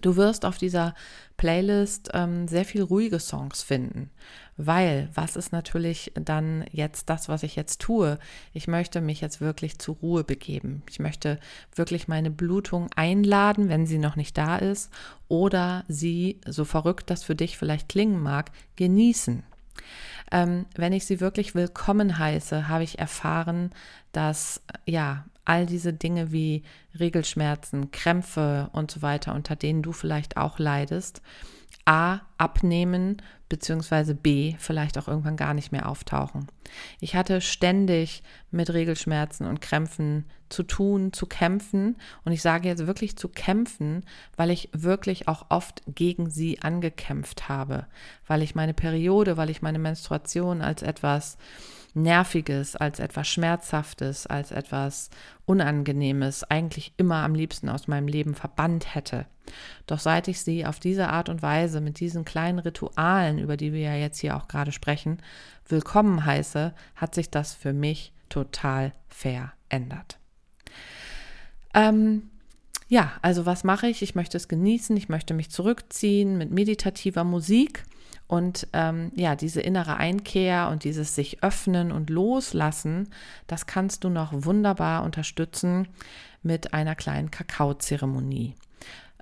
Du 0.01 0.15
wirst 0.15 0.46
auf 0.46 0.58
dieser 0.58 0.96
Playlist 1.38 2.10
ähm, 2.13 2.48
sehr 2.48 2.65
viel 2.65 2.81
ruhige 2.81 3.20
Songs 3.20 3.63
finden, 3.63 4.10
weil 4.58 5.10
was 5.13 5.36
ist 5.36 5.51
natürlich 5.51 6.12
dann 6.15 6.65
jetzt 6.72 7.10
das, 7.10 7.29
was 7.29 7.43
ich 7.43 7.55
jetzt 7.55 7.79
tue? 7.81 8.20
Ich 8.53 8.67
möchte 8.67 9.01
mich 9.01 9.22
jetzt 9.22 9.41
wirklich 9.41 9.79
zur 9.79 9.96
Ruhe 9.96 10.24
begeben. 10.24 10.84
Ich 10.89 11.00
möchte 11.00 11.39
wirklich 11.75 12.08
meine 12.08 12.31
Blutung 12.31 12.89
einladen, 12.96 13.70
wenn 13.70 13.86
sie 13.86 13.98
noch 13.98 14.15
nicht 14.15 14.38
da 14.38 14.58
ist, 14.58 14.91
oder 15.27 15.84
sie, 15.88 16.41
so 16.48 16.65
verrückt 16.65 17.10
das 17.10 17.24
für 17.24 17.36
dich 17.36 17.58
vielleicht 17.58 17.89
klingen 17.89 18.22
mag, 18.22 18.51
genießen. 18.75 19.43
Ähm, 20.31 20.65
wenn 20.75 20.93
ich 20.93 21.05
sie 21.05 21.20
wirklich 21.20 21.55
willkommen 21.55 22.17
heiße, 22.17 22.67
habe 22.67 22.84
ich 22.84 23.00
erfahren, 23.00 23.72
dass 24.12 24.62
ja 24.86 25.25
all 25.45 25.65
diese 25.65 25.93
Dinge 25.93 26.31
wie 26.31 26.63
Regelschmerzen, 27.00 27.91
Krämpfe 27.91 28.69
und 28.74 28.91
so 28.91 29.01
weiter, 29.01 29.33
unter 29.33 29.55
denen 29.55 29.81
du 29.81 29.91
vielleicht 29.91 30.38
auch 30.38 30.60
leidest, 30.60 31.21
A, 31.86 32.19
abnehmen, 32.38 33.21
beziehungsweise 33.50 34.15
B, 34.15 34.55
vielleicht 34.60 34.98
auch 34.98 35.07
irgendwann 35.07 35.36
gar 35.36 35.53
nicht 35.53 35.71
mehr 35.71 35.89
auftauchen. 35.89 36.48
Ich 37.00 37.15
hatte 37.15 37.41
ständig 37.41 38.24
mit 38.51 38.71
Regelschmerzen 38.71 39.45
und 39.48 39.62
Krämpfen 39.62 40.25
zu 40.50 40.63
tun, 40.63 41.12
zu 41.12 41.25
kämpfen. 41.25 41.98
Und 42.24 42.31
ich 42.31 42.41
sage 42.41 42.67
jetzt 42.67 42.88
wirklich 42.88 43.17
zu 43.17 43.29
kämpfen, 43.29 44.05
weil 44.36 44.51
ich 44.51 44.69
wirklich 44.74 45.27
auch 45.27 45.48
oft 45.50 45.81
gegen 45.88 46.29
sie 46.29 46.62
angekämpft 46.62 47.50
habe, 47.50 47.88
weil 48.27 48.41
ich 48.41 48.55
meine 48.55 48.74
Periode, 48.74 49.38
weil 49.38 49.50
ich 49.50 49.62
meine 49.62 49.79
Menstruation 49.79 50.62
als 50.62 50.81
etwas 50.83 51.38
Nerviges, 51.93 52.75
als 52.75 53.00
etwas 53.00 53.27
Schmerzhaftes, 53.27 54.27
als 54.27 54.51
etwas 54.51 55.10
Unangenehmes 55.45 56.43
eigentlich 56.43 56.93
immer 56.98 57.17
am 57.17 57.36
liebsten 57.36 57.69
aus 57.69 57.88
meinem 57.88 58.07
Leben 58.07 58.36
verbannt 58.36 58.95
hätte. 58.95 59.25
Doch 59.88 60.00
seit 60.00 60.27
ich 60.27 60.41
sie 60.41 60.65
auf 60.65 60.79
diese 60.79 61.10
Art 61.10 61.29
und 61.29 61.41
Weise 61.41 61.81
mit 61.81 62.00
diesen 62.00 62.24
kleinen 62.24 62.60
Ritualen, 62.60 63.39
über 63.39 63.57
die 63.57 63.74
wir 63.74 63.81
ja 63.81 63.95
jetzt 63.95 64.19
hier 64.19 64.38
auch 64.38 64.48
gerade 64.48 64.71
sprechen, 64.71 65.21
willkommen 65.67 66.25
heiße, 66.25 66.74
hat 66.95 67.15
sich 67.15 67.29
das 67.29 67.53
für 67.53 67.74
mich 67.74 68.13
total 68.29 68.93
verändert. 69.10 70.17
Ähm, 71.74 72.29
ja, 72.88 73.13
also 73.21 73.45
was 73.45 73.63
mache 73.63 73.88
ich? 73.88 74.01
Ich 74.01 74.15
möchte 74.15 74.38
es 74.38 74.48
genießen, 74.48 74.95
ich 74.98 75.10
möchte 75.10 75.33
mich 75.33 75.50
zurückziehen 75.50 76.38
mit 76.38 76.51
meditativer 76.51 77.24
Musik 77.24 77.83
und 78.32 78.66
ähm, 78.72 79.12
ja, 79.18 79.36
diese 79.36 79.60
innere 79.60 79.98
Einkehr 79.98 80.70
und 80.70 80.86
dieses 80.86 81.16
sich 81.16 81.44
öffnen 81.44 81.92
und 81.92 82.10
loslassen, 82.10 83.10
das 83.48 83.66
kannst 83.66 84.06
du 84.06 84.10
noch 84.10 84.32
wunderbar 84.32 85.04
unterstützen 85.04 85.90
mit 86.42 86.74
einer 86.74 86.96
kleinen 86.96 87.30
Kakaozeremonie. 87.30 88.56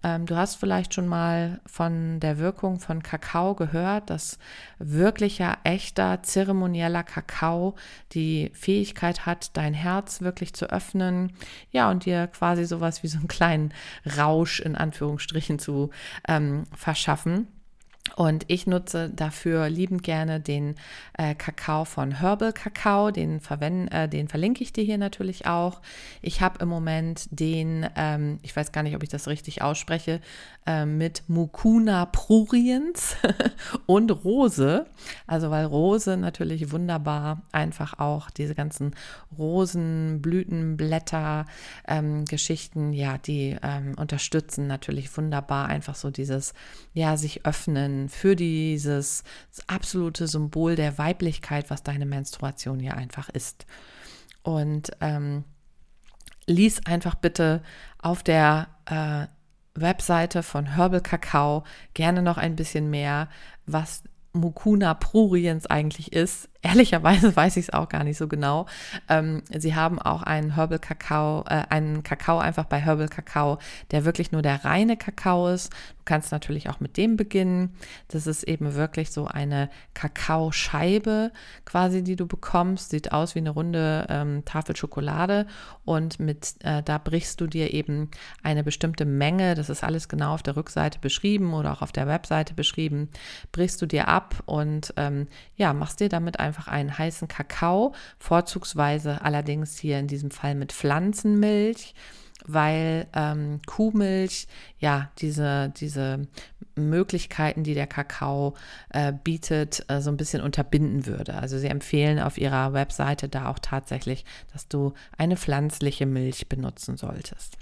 Ähm, 0.03 0.27
du 0.27 0.35
hast 0.35 0.57
vielleicht 0.57 0.93
schon 0.93 1.07
mal 1.07 1.59
von 1.65 2.19
der 2.19 2.37
Wirkung 2.37 2.79
von 2.79 3.01
Kakao 3.01 3.55
gehört, 3.55 4.11
dass 4.11 4.37
wirklicher, 4.77 5.57
echter, 5.63 6.21
zeremonieller 6.21 7.01
Kakao 7.01 7.73
die 8.11 8.51
Fähigkeit 8.53 9.25
hat, 9.25 9.57
dein 9.57 9.73
Herz 9.73 10.21
wirklich 10.21 10.53
zu 10.53 10.69
öffnen, 10.69 11.33
ja, 11.71 11.89
und 11.89 12.05
dir 12.05 12.27
quasi 12.27 12.63
sowas 12.63 13.01
wie 13.01 13.07
so 13.07 13.17
einen 13.17 13.27
kleinen 13.27 13.73
Rausch 14.19 14.59
in 14.59 14.75
Anführungsstrichen 14.75 15.57
zu 15.57 15.89
ähm, 16.27 16.65
verschaffen. 16.75 17.47
Und 18.15 18.45
ich 18.47 18.67
nutze 18.67 19.09
dafür 19.09 19.69
liebend 19.69 20.03
gerne 20.03 20.39
den 20.39 20.75
äh, 21.17 21.35
Kakao 21.35 21.85
von 21.85 22.19
Herbal 22.19 22.53
Kakao, 22.53 23.11
den, 23.11 23.39
verwenden, 23.39 23.87
äh, 23.89 24.07
den 24.09 24.27
verlinke 24.27 24.63
ich 24.63 24.73
dir 24.73 24.83
hier 24.83 24.97
natürlich 24.97 25.45
auch. 25.47 25.81
Ich 26.21 26.41
habe 26.41 26.59
im 26.59 26.69
Moment 26.69 27.27
den, 27.31 27.87
ähm, 27.95 28.39
ich 28.41 28.55
weiß 28.55 28.71
gar 28.71 28.83
nicht, 28.83 28.95
ob 28.95 29.03
ich 29.03 29.09
das 29.09 29.27
richtig 29.27 29.61
ausspreche, 29.61 30.21
äh, 30.65 30.85
mit 30.85 31.23
Mucuna 31.27 32.05
pruriens 32.05 33.15
und 33.85 34.11
Rose. 34.11 34.85
Also 35.27 35.49
weil 35.49 35.65
Rose 35.65 36.17
natürlich 36.17 36.71
wunderbar 36.71 37.41
einfach 37.51 37.99
auch 37.99 38.29
diese 38.29 38.55
ganzen 38.55 38.95
Rosen, 39.37 40.21
Blüten, 40.21 40.77
Blätter, 40.77 41.45
ähm, 41.87 42.25
Geschichten, 42.25 42.93
ja, 42.93 43.17
die 43.17 43.57
ähm, 43.61 43.95
unterstützen 43.97 44.67
natürlich 44.67 45.15
wunderbar 45.17 45.67
einfach 45.67 45.95
so 45.95 46.11
dieses, 46.11 46.53
ja, 46.93 47.17
sich 47.17 47.45
öffnen 47.45 47.98
für 48.07 48.35
dieses 48.35 49.23
absolute 49.67 50.27
Symbol 50.27 50.75
der 50.75 50.97
Weiblichkeit, 50.97 51.69
was 51.69 51.83
deine 51.83 52.05
Menstruation 52.05 52.79
ja 52.79 52.93
einfach 52.93 53.27
ist. 53.29 53.65
Und 54.43 54.91
ähm, 55.01 55.43
lies 56.45 56.85
einfach 56.85 57.15
bitte 57.15 57.61
auf 57.97 58.23
der 58.23 58.67
äh, 58.85 59.27
Webseite 59.75 60.43
von 60.43 60.75
Herbal 60.75 61.01
Kakao 61.01 61.63
gerne 61.93 62.21
noch 62.21 62.37
ein 62.37 62.55
bisschen 62.55 62.89
mehr, 62.89 63.29
was 63.65 64.03
Mukuna 64.33 64.93
pruriens 64.93 65.65
eigentlich 65.65 66.13
ist. 66.13 66.49
Ehrlicherweise 66.61 67.33
weiß 67.35 67.57
ich 67.57 67.67
es 67.67 67.73
auch 67.73 67.87
gar 67.87 68.03
nicht 68.03 68.17
so 68.17 68.27
genau. 68.27 68.65
Ähm, 69.07 69.43
sie 69.49 69.75
haben 69.75 69.99
auch 69.99 70.23
einen 70.23 70.55
Herbal 70.55 70.79
Kakao, 70.79 71.45
äh, 71.47 71.63
einen 71.69 72.03
Kakao 72.03 72.39
einfach 72.39 72.65
bei 72.65 72.79
Herbal 72.79 73.07
Kakao, 73.07 73.59
der 73.91 74.03
wirklich 74.03 74.31
nur 74.31 74.41
der 74.41 74.65
reine 74.65 74.97
Kakao 74.97 75.47
ist. 75.47 75.71
Du 75.71 76.03
kannst 76.03 76.31
natürlich 76.31 76.69
auch 76.69 76.81
mit 76.81 76.97
dem 76.97 77.15
beginnen. 77.15 77.75
Das 78.09 78.27
ist 78.27 78.43
eben 78.43 78.75
wirklich 78.75 79.11
so 79.11 79.27
eine 79.27 79.69
Kakaoscheibe 79.93 81.31
quasi, 81.63 82.03
die 82.03 82.17
du 82.17 82.27
bekommst. 82.27 82.89
Sieht 82.89 83.13
aus 83.13 83.35
wie 83.35 83.39
eine 83.39 83.51
runde 83.51 84.05
ähm, 84.09 84.43
Tafel 84.43 84.75
Schokolade 84.75 85.47
und 85.85 86.19
mit 86.19 86.55
äh, 86.63 86.83
da 86.83 86.97
brichst 86.97 87.39
du 87.39 87.47
dir 87.47 87.73
eben 87.73 88.09
eine 88.43 88.63
bestimmte 88.63 89.05
Menge. 89.05 89.55
Das 89.55 89.69
ist 89.69 89.83
alles 89.83 90.09
genau 90.09 90.33
auf 90.33 90.43
der 90.43 90.57
Rückseite 90.57 90.99
beschrieben 90.99 91.53
oder 91.53 91.71
auch 91.71 91.81
auf 91.81 91.93
der 91.93 92.07
Webseite 92.07 92.53
beschrieben. 92.53 93.09
Brichst 93.53 93.81
du 93.81 93.85
dir 93.85 94.09
ab 94.09 94.43
und 94.45 94.93
ähm, 94.97 95.27
ja 95.55 95.73
machst 95.73 96.01
dir 96.01 96.09
damit 96.09 96.39
ein 96.39 96.48
einfach 96.49 96.67
einen 96.67 96.97
heißen 96.97 97.27
Kakao, 97.27 97.93
vorzugsweise 98.17 99.21
allerdings 99.21 99.77
hier 99.77 99.99
in 99.99 100.07
diesem 100.07 100.31
Fall 100.31 100.55
mit 100.55 100.73
Pflanzenmilch, 100.73 101.93
weil 102.45 103.07
ähm, 103.13 103.61
Kuhmilch 103.67 104.47
ja 104.79 105.11
diese, 105.19 105.71
diese 105.77 106.27
Möglichkeiten, 106.75 107.63
die 107.63 107.75
der 107.75 107.87
Kakao 107.87 108.55
äh, 108.89 109.13
bietet, 109.13 109.85
äh, 109.89 110.01
so 110.01 110.09
ein 110.09 110.17
bisschen 110.17 110.41
unterbinden 110.41 111.05
würde. 111.05 111.35
Also 111.35 111.59
sie 111.59 111.67
empfehlen 111.67 112.19
auf 112.19 112.37
ihrer 112.37 112.73
Webseite 112.73 113.29
da 113.29 113.49
auch 113.49 113.59
tatsächlich, 113.59 114.25
dass 114.51 114.67
du 114.67 114.93
eine 115.17 115.37
pflanzliche 115.37 116.05
Milch 116.05 116.49
benutzen 116.49 116.97
solltest. 116.97 117.57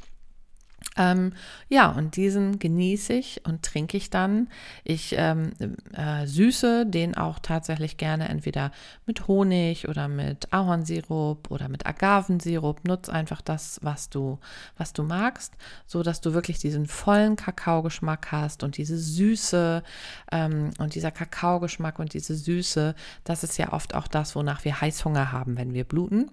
Ähm, 0.98 1.34
ja, 1.70 1.90
und 1.92 2.16
diesen 2.16 2.60
genieße 2.60 3.14
ich 3.14 3.42
und 3.46 3.64
trinke 3.64 3.98
ich 3.98 4.10
dann. 4.10 4.50
Ich 4.84 5.14
ähm, 5.18 5.52
äh, 5.94 6.26
süße 6.26 6.86
den 6.86 7.16
auch 7.16 7.40
tatsächlich 7.40 7.98
gerne 7.98 8.30
entweder 8.30 8.72
mit 9.06 9.28
Honig 9.28 9.88
oder 9.88 10.08
mit 10.08 10.52
Ahornsirup 10.52 11.52
oder 11.52 11.70
mit 11.70 11.86
Agavensirup. 11.86 12.84
Nutz 12.86 13.10
einfach 13.10 13.42
das, 13.42 13.80
was 13.84 14.10
du, 14.10 14.40
was 14.78 14.94
du 14.94 15.04
magst, 15.04 15.54
so 15.86 16.02
dass 16.02 16.20
du 16.20 16.34
wirklich 16.34 16.58
diesen 16.58 16.88
vollen 16.88 17.36
Kakaogeschmack 17.36 18.32
hast 18.32 18.64
und 18.64 18.78
diese 18.78 18.98
Süße 18.98 19.84
ähm, 20.32 20.72
und 20.80 20.96
dieser 20.96 21.12
Kakaogeschmack 21.12 22.00
und 22.00 22.14
diese 22.14 22.36
Süße. 22.36 22.96
Das 23.24 23.44
ist 23.44 23.58
ja 23.58 23.72
oft 23.72 23.94
auch 23.94 24.08
das, 24.08 24.36
wonach 24.36 24.66
wir 24.66 24.82
Heißhunger 24.82 25.32
haben, 25.32 25.58
wenn 25.58 25.74
wir 25.74 25.84
bluten. 25.84 26.32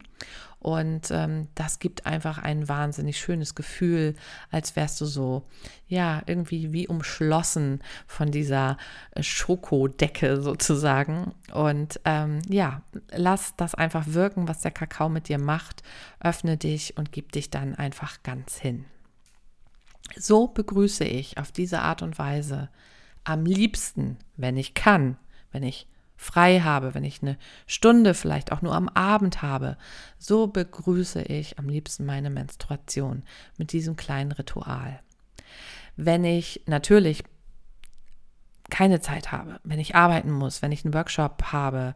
Und 0.64 1.10
ähm, 1.10 1.48
das 1.54 1.78
gibt 1.78 2.06
einfach 2.06 2.38
ein 2.38 2.70
wahnsinnig 2.70 3.20
schönes 3.20 3.54
Gefühl, 3.54 4.14
als 4.50 4.76
wärst 4.76 4.98
du 5.02 5.04
so, 5.04 5.46
ja, 5.88 6.22
irgendwie 6.24 6.72
wie 6.72 6.88
umschlossen 6.88 7.82
von 8.06 8.30
dieser 8.30 8.78
äh, 9.10 9.22
Schokodecke 9.22 10.40
sozusagen. 10.40 11.34
Und 11.52 12.00
ähm, 12.06 12.40
ja, 12.48 12.80
lass 13.14 13.54
das 13.58 13.74
einfach 13.74 14.06
wirken, 14.06 14.48
was 14.48 14.62
der 14.62 14.70
Kakao 14.70 15.10
mit 15.10 15.28
dir 15.28 15.36
macht. 15.36 15.82
Öffne 16.18 16.56
dich 16.56 16.96
und 16.96 17.12
gib 17.12 17.32
dich 17.32 17.50
dann 17.50 17.74
einfach 17.74 18.22
ganz 18.22 18.56
hin. 18.56 18.86
So 20.16 20.46
begrüße 20.46 21.04
ich 21.04 21.36
auf 21.36 21.52
diese 21.52 21.80
Art 21.80 22.00
und 22.00 22.18
Weise 22.18 22.70
am 23.22 23.44
liebsten, 23.44 24.16
wenn 24.38 24.56
ich 24.56 24.72
kann, 24.72 25.18
wenn 25.52 25.62
ich 25.62 25.88
frei 26.16 26.60
habe, 26.60 26.94
wenn 26.94 27.04
ich 27.04 27.22
eine 27.22 27.36
Stunde 27.66 28.14
vielleicht 28.14 28.52
auch 28.52 28.62
nur 28.62 28.74
am 28.74 28.88
Abend 28.88 29.42
habe, 29.42 29.76
so 30.18 30.46
begrüße 30.46 31.22
ich 31.22 31.58
am 31.58 31.68
liebsten 31.68 32.06
meine 32.06 32.30
Menstruation 32.30 33.24
mit 33.58 33.72
diesem 33.72 33.96
kleinen 33.96 34.32
Ritual. 34.32 35.00
Wenn 35.96 36.24
ich 36.24 36.62
natürlich 36.66 37.24
keine 38.70 39.00
Zeit 39.00 39.30
habe, 39.30 39.60
wenn 39.62 39.78
ich 39.78 39.94
arbeiten 39.94 40.30
muss, 40.30 40.62
wenn 40.62 40.72
ich 40.72 40.84
einen 40.84 40.94
Workshop 40.94 41.52
habe, 41.52 41.94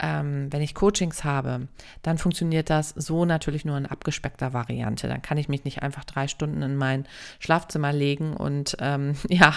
ähm, 0.00 0.52
wenn 0.52 0.62
ich 0.62 0.74
Coachings 0.74 1.24
habe, 1.24 1.68
dann 2.02 2.18
funktioniert 2.18 2.70
das 2.70 2.90
so 2.90 3.24
natürlich 3.24 3.64
nur 3.64 3.76
in 3.76 3.86
abgespeckter 3.86 4.52
Variante. 4.52 5.08
Dann 5.08 5.22
kann 5.22 5.38
ich 5.38 5.48
mich 5.48 5.64
nicht 5.64 5.82
einfach 5.82 6.04
drei 6.04 6.28
Stunden 6.28 6.62
in 6.62 6.76
mein 6.76 7.06
Schlafzimmer 7.38 7.92
legen 7.92 8.36
und 8.36 8.76
ähm, 8.80 9.14
ja, 9.28 9.54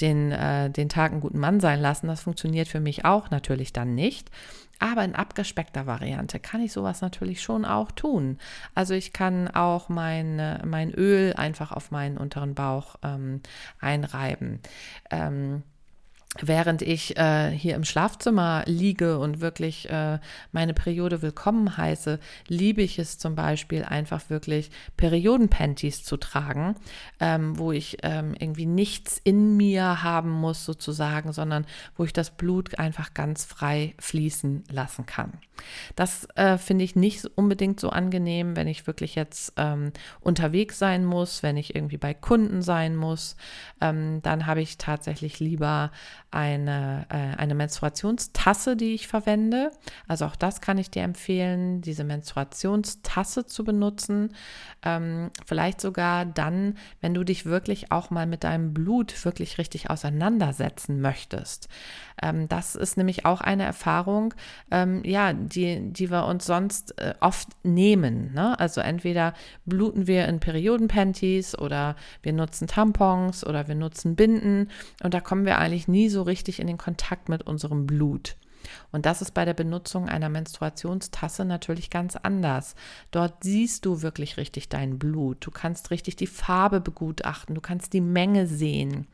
den, 0.00 0.32
äh, 0.32 0.70
den 0.70 0.88
Tag 0.88 1.12
einen 1.12 1.20
guten 1.20 1.40
Mann 1.40 1.60
sein 1.60 1.80
lassen. 1.80 2.06
Das 2.06 2.22
funktioniert 2.22 2.68
für 2.68 2.80
mich 2.80 3.04
auch 3.04 3.30
natürlich 3.30 3.72
dann 3.72 3.94
nicht. 3.94 4.30
Aber 4.80 5.04
in 5.04 5.14
abgespeckter 5.14 5.86
Variante 5.86 6.40
kann 6.40 6.60
ich 6.60 6.72
sowas 6.72 7.00
natürlich 7.00 7.42
schon 7.42 7.64
auch 7.64 7.92
tun. 7.92 8.38
Also 8.74 8.94
ich 8.94 9.12
kann 9.12 9.48
auch 9.48 9.88
mein, 9.88 10.60
mein 10.64 10.90
Öl 10.92 11.32
einfach 11.34 11.70
auf 11.70 11.90
meinen 11.90 12.18
unteren 12.18 12.54
Bauch 12.54 12.96
ähm, 13.02 13.40
einreiben. 13.80 14.60
Ähm, 15.10 15.62
während 16.40 16.82
ich 16.82 17.16
äh, 17.16 17.50
hier 17.50 17.74
im 17.74 17.84
Schlafzimmer 17.84 18.64
liege 18.66 19.18
und 19.18 19.40
wirklich 19.40 19.88
äh, 19.90 20.18
meine 20.52 20.74
Periode 20.74 21.22
willkommen 21.22 21.76
heiße, 21.76 22.18
liebe 22.48 22.82
ich 22.82 22.98
es 22.98 23.18
zum 23.18 23.34
Beispiel 23.34 23.84
einfach 23.84 24.30
wirklich 24.30 24.70
Periodenpanties 24.96 26.04
zu 26.04 26.16
tragen, 26.16 26.74
ähm, 27.20 27.58
wo 27.58 27.72
ich 27.72 27.98
ähm, 28.02 28.34
irgendwie 28.38 28.66
nichts 28.66 29.20
in 29.22 29.56
mir 29.56 30.02
haben 30.02 30.30
muss 30.30 30.64
sozusagen, 30.64 31.32
sondern 31.32 31.66
wo 31.96 32.04
ich 32.04 32.12
das 32.12 32.30
Blut 32.30 32.78
einfach 32.78 33.14
ganz 33.14 33.44
frei 33.44 33.94
fließen 33.98 34.64
lassen 34.70 35.06
kann. 35.06 35.32
Das 35.94 36.26
äh, 36.34 36.58
finde 36.58 36.84
ich 36.84 36.96
nicht 36.96 37.26
unbedingt 37.36 37.78
so 37.78 37.90
angenehm, 37.90 38.56
wenn 38.56 38.66
ich 38.66 38.86
wirklich 38.86 39.14
jetzt 39.14 39.52
ähm, 39.56 39.92
unterwegs 40.20 40.78
sein 40.78 41.04
muss, 41.04 41.42
wenn 41.42 41.56
ich 41.56 41.74
irgendwie 41.74 41.96
bei 41.96 42.14
Kunden 42.14 42.62
sein 42.62 42.96
muss, 42.96 43.36
ähm, 43.80 44.20
dann 44.22 44.46
habe 44.46 44.62
ich 44.62 44.78
tatsächlich 44.78 45.40
lieber 45.40 45.92
eine, 46.34 47.06
äh, 47.10 47.36
eine 47.38 47.54
Menstruationstasse, 47.54 48.76
die 48.76 48.94
ich 48.94 49.06
verwende. 49.06 49.70
Also 50.08 50.24
auch 50.26 50.34
das 50.34 50.60
kann 50.60 50.78
ich 50.78 50.90
dir 50.90 51.02
empfehlen, 51.02 51.80
diese 51.80 52.02
Menstruationstasse 52.02 53.46
zu 53.46 53.62
benutzen. 53.62 54.34
Ähm, 54.82 55.30
vielleicht 55.46 55.80
sogar 55.80 56.24
dann, 56.26 56.76
wenn 57.00 57.14
du 57.14 57.22
dich 57.22 57.46
wirklich 57.46 57.92
auch 57.92 58.10
mal 58.10 58.26
mit 58.26 58.42
deinem 58.42 58.74
Blut 58.74 59.24
wirklich 59.24 59.58
richtig 59.58 59.90
auseinandersetzen 59.90 61.00
möchtest. 61.00 61.68
Ähm, 62.20 62.48
das 62.48 62.74
ist 62.74 62.96
nämlich 62.96 63.24
auch 63.24 63.40
eine 63.40 63.64
Erfahrung, 63.64 64.34
ähm, 64.70 65.02
ja, 65.04 65.32
die, 65.32 65.92
die 65.92 66.10
wir 66.10 66.26
uns 66.26 66.46
sonst 66.46 66.98
äh, 66.98 67.14
oft 67.20 67.48
nehmen. 67.62 68.32
Ne? 68.34 68.58
Also 68.58 68.80
entweder 68.80 69.34
bluten 69.66 70.08
wir 70.08 70.26
in 70.26 70.40
Periodenpanties 70.40 71.56
oder 71.56 71.94
wir 72.22 72.32
nutzen 72.32 72.66
Tampons 72.66 73.46
oder 73.46 73.68
wir 73.68 73.76
nutzen 73.76 74.16
Binden 74.16 74.70
und 75.02 75.14
da 75.14 75.20
kommen 75.20 75.46
wir 75.46 75.58
eigentlich 75.58 75.86
nie 75.86 76.08
so 76.08 76.23
richtig 76.24 76.60
in 76.60 76.66
den 76.66 76.78
Kontakt 76.78 77.28
mit 77.28 77.42
unserem 77.42 77.86
Blut. 77.86 78.36
Und 78.92 79.06
das 79.06 79.22
ist 79.22 79.32
bei 79.32 79.44
der 79.44 79.54
Benutzung 79.54 80.08
einer 80.08 80.28
Menstruationstasse 80.28 81.44
natürlich 81.44 81.90
ganz 81.90 82.16
anders. 82.16 82.74
Dort 83.10 83.44
siehst 83.44 83.86
du 83.86 84.02
wirklich 84.02 84.36
richtig 84.36 84.68
dein 84.68 84.98
Blut. 84.98 85.38
Du 85.40 85.50
kannst 85.50 85.90
richtig 85.90 86.16
die 86.16 86.26
Farbe 86.26 86.80
begutachten. 86.80 87.54
Du 87.54 87.60
kannst 87.60 87.92
die 87.92 88.00
Menge 88.00 88.46
sehen. 88.46 89.06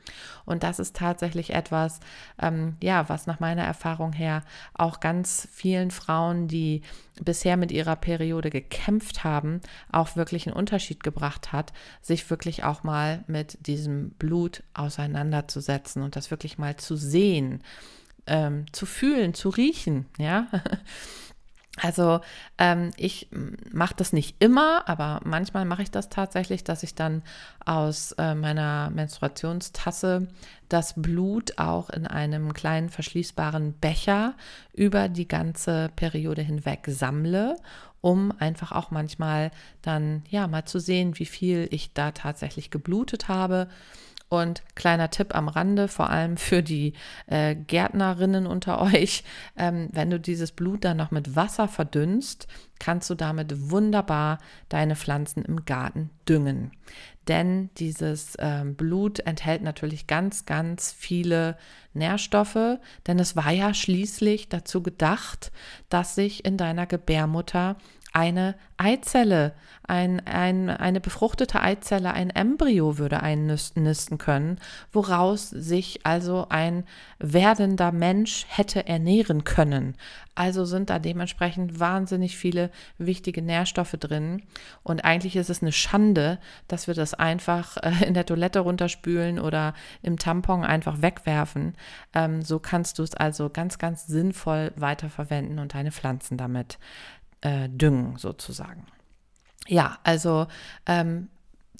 Und 0.45 0.63
das 0.63 0.79
ist 0.79 0.97
tatsächlich 0.97 1.55
etwas, 1.55 2.01
ähm, 2.41 2.77
ja, 2.83 3.09
was 3.09 3.27
nach 3.27 3.41
meiner 3.41 3.63
Erfahrung 3.63 4.13
her 4.13 4.43
auch 4.75 5.01
ganz 5.01 5.49
vielen 5.53 5.91
Frauen, 5.91 6.49
die 6.49 6.83
bisher 7.23 7.57
mit 7.57 7.71
ihrer 7.71 7.97
Periode 7.97 8.51
gekämpft 8.51 9.25
haben, 9.25 9.61
auch 9.93 10.17
wirklich 10.17 10.47
einen 10.47 10.57
Unterschied 10.57 11.03
gebracht 11.03 11.53
hat, 11.53 11.73
sich 12.01 12.29
wirklich 12.31 12.65
auch 12.65 12.83
mal 12.83 13.25
mit 13.27 13.67
diesem 13.67 14.11
Blut 14.11 14.63
auseinanderzusetzen 14.75 16.03
und 16.03 16.17
das 16.17 16.31
wirklich 16.31 16.59
mal 16.59 16.77
zu 16.77 16.97
sehen 16.97 17.63
ähm, 18.31 18.65
zu 18.73 18.87
fühlen, 18.87 19.35
zu 19.35 19.51
riechen, 19.51 20.07
ja. 20.19 20.47
Also 21.83 22.21
ähm, 22.59 22.91
ich 22.97 23.29
mache 23.73 23.95
das 23.97 24.13
nicht 24.13 24.37
immer, 24.39 24.89
aber 24.89 25.21
manchmal 25.25 25.65
mache 25.65 25.83
ich 25.83 25.91
das 25.91 26.09
tatsächlich, 26.09 26.65
dass 26.65 26.83
ich 26.83 26.95
dann 26.95 27.23
aus 27.65 28.13
äh, 28.13 28.35
meiner 28.35 28.91
Menstruationstasse 28.91 30.29
das 30.69 30.95
Blut 30.97 31.59
auch 31.59 31.89
in 31.89 32.07
einem 32.07 32.53
kleinen 32.53 32.91
verschließbaren 32.91 33.75
Becher 33.75 34.35
über 34.75 35.09
die 35.09 35.29
ganze 35.29 35.91
Periode 35.97 36.43
hinweg 36.43 36.85
sammle, 36.87 37.57
um 38.01 38.33
einfach 38.39 38.73
auch 38.73 38.91
manchmal 38.91 39.51
dann 39.81 40.25
ja 40.29 40.49
mal 40.49 40.65
zu 40.65 40.81
sehen, 40.81 41.19
wie 41.19 41.27
viel 41.27 41.69
ich 41.71 41.95
da 41.95 42.11
tatsächlich 42.11 42.71
geblutet 42.71 43.29
habe 43.29 43.69
Und 44.31 44.63
kleiner 44.77 45.11
Tipp 45.11 45.35
am 45.35 45.49
Rande, 45.49 45.89
vor 45.89 46.09
allem 46.09 46.37
für 46.37 46.63
die 46.63 46.93
äh, 47.27 47.57
Gärtnerinnen 47.57 48.47
unter 48.47 48.81
euch, 48.95 49.25
ähm, 49.57 49.89
wenn 49.91 50.09
du 50.09 50.21
dieses 50.21 50.53
Blut 50.53 50.85
dann 50.85 50.97
noch 50.97 51.11
mit 51.11 51.35
Wasser 51.35 51.67
verdünnst, 51.67 52.47
kannst 52.79 53.11
du 53.11 53.17
damit 53.17 53.71
wunderbar 53.71 54.39
deine 54.69 54.95
Pflanzen 54.95 55.45
im 55.45 55.65
Garten 55.65 56.11
düngen. 56.29 56.71
Denn 57.27 57.71
dieses 57.77 58.37
äh, 58.37 58.65
Blut 58.65 59.19
enthält 59.21 59.63
natürlich 59.63 60.07
ganz, 60.07 60.47
ganz 60.47 60.93
viele 60.93 61.59
Nährstoffe, 61.93 62.79
denn 63.09 63.19
es 63.19 63.35
war 63.35 63.51
ja 63.51 63.75
schließlich 63.75 64.49
dazu 64.49 64.81
gedacht, 64.81 65.51
dass 65.89 66.15
sich 66.15 66.45
in 66.45 66.57
deiner 66.57 66.87
Gebärmutter 66.87 67.77
eine 68.13 68.55
Eizelle, 68.77 69.53
ein, 69.83 70.25
ein, 70.27 70.71
eine 70.71 71.01
befruchtete 71.01 71.61
Eizelle, 71.61 72.13
ein 72.13 72.31
Embryo 72.31 72.99
würde 72.99 73.23
einnisten 73.23 74.19
können, 74.19 74.59
woraus 74.93 75.51
sich 75.51 76.07
also 76.07 76.47
ein 76.49 76.85
werdender 77.19 77.91
Mensch 77.93 78.47
hätte 78.49 78.87
ernähren 78.87 79.45
können. 79.45 79.97
Also 80.35 80.65
sind 80.65 80.91
da 80.91 80.99
dementsprechend 80.99 81.81
wahnsinnig 81.81 82.37
viele 82.37 82.71
wichtige 82.99 83.43
Nährstoffe 83.43 83.97
drin. 83.99 84.43
Und 84.83 85.05
eigentlich 85.05 85.37
ist 85.37 85.51
es 85.51 85.61
eine 85.61 85.73
Schande, 85.73 86.39
dass 86.69 86.87
wir 86.87 86.95
das 86.95 87.13
einfach 87.15 87.77
äh, 87.79 88.07
in 88.07 88.15
der 88.15 88.27
Toilette 88.27 88.61
runterspülen 88.61 89.39
oder 89.39 89.75
im 90.03 90.19
Tampon 90.19 90.65
einfach 90.65 91.03
wegwerfen. 91.03 91.75
Ähm, 92.15 92.43
so 92.43 92.59
kannst 92.59 92.99
du 92.99 93.03
es 93.03 93.15
also 93.15 93.51
ganz, 93.51 93.79
ganz 93.79 94.07
sinnvoll 94.07 94.73
weiterverwenden 94.77 95.59
und 95.59 95.75
deine 95.75 95.93
Pflanzen 95.93 96.39
damit 96.39 96.79
äh, 97.41 97.69
düngen 97.69 98.17
sozusagen. 98.17 98.87
Ja, 99.67 99.99
also 100.03 100.47
ähm, 100.87 101.29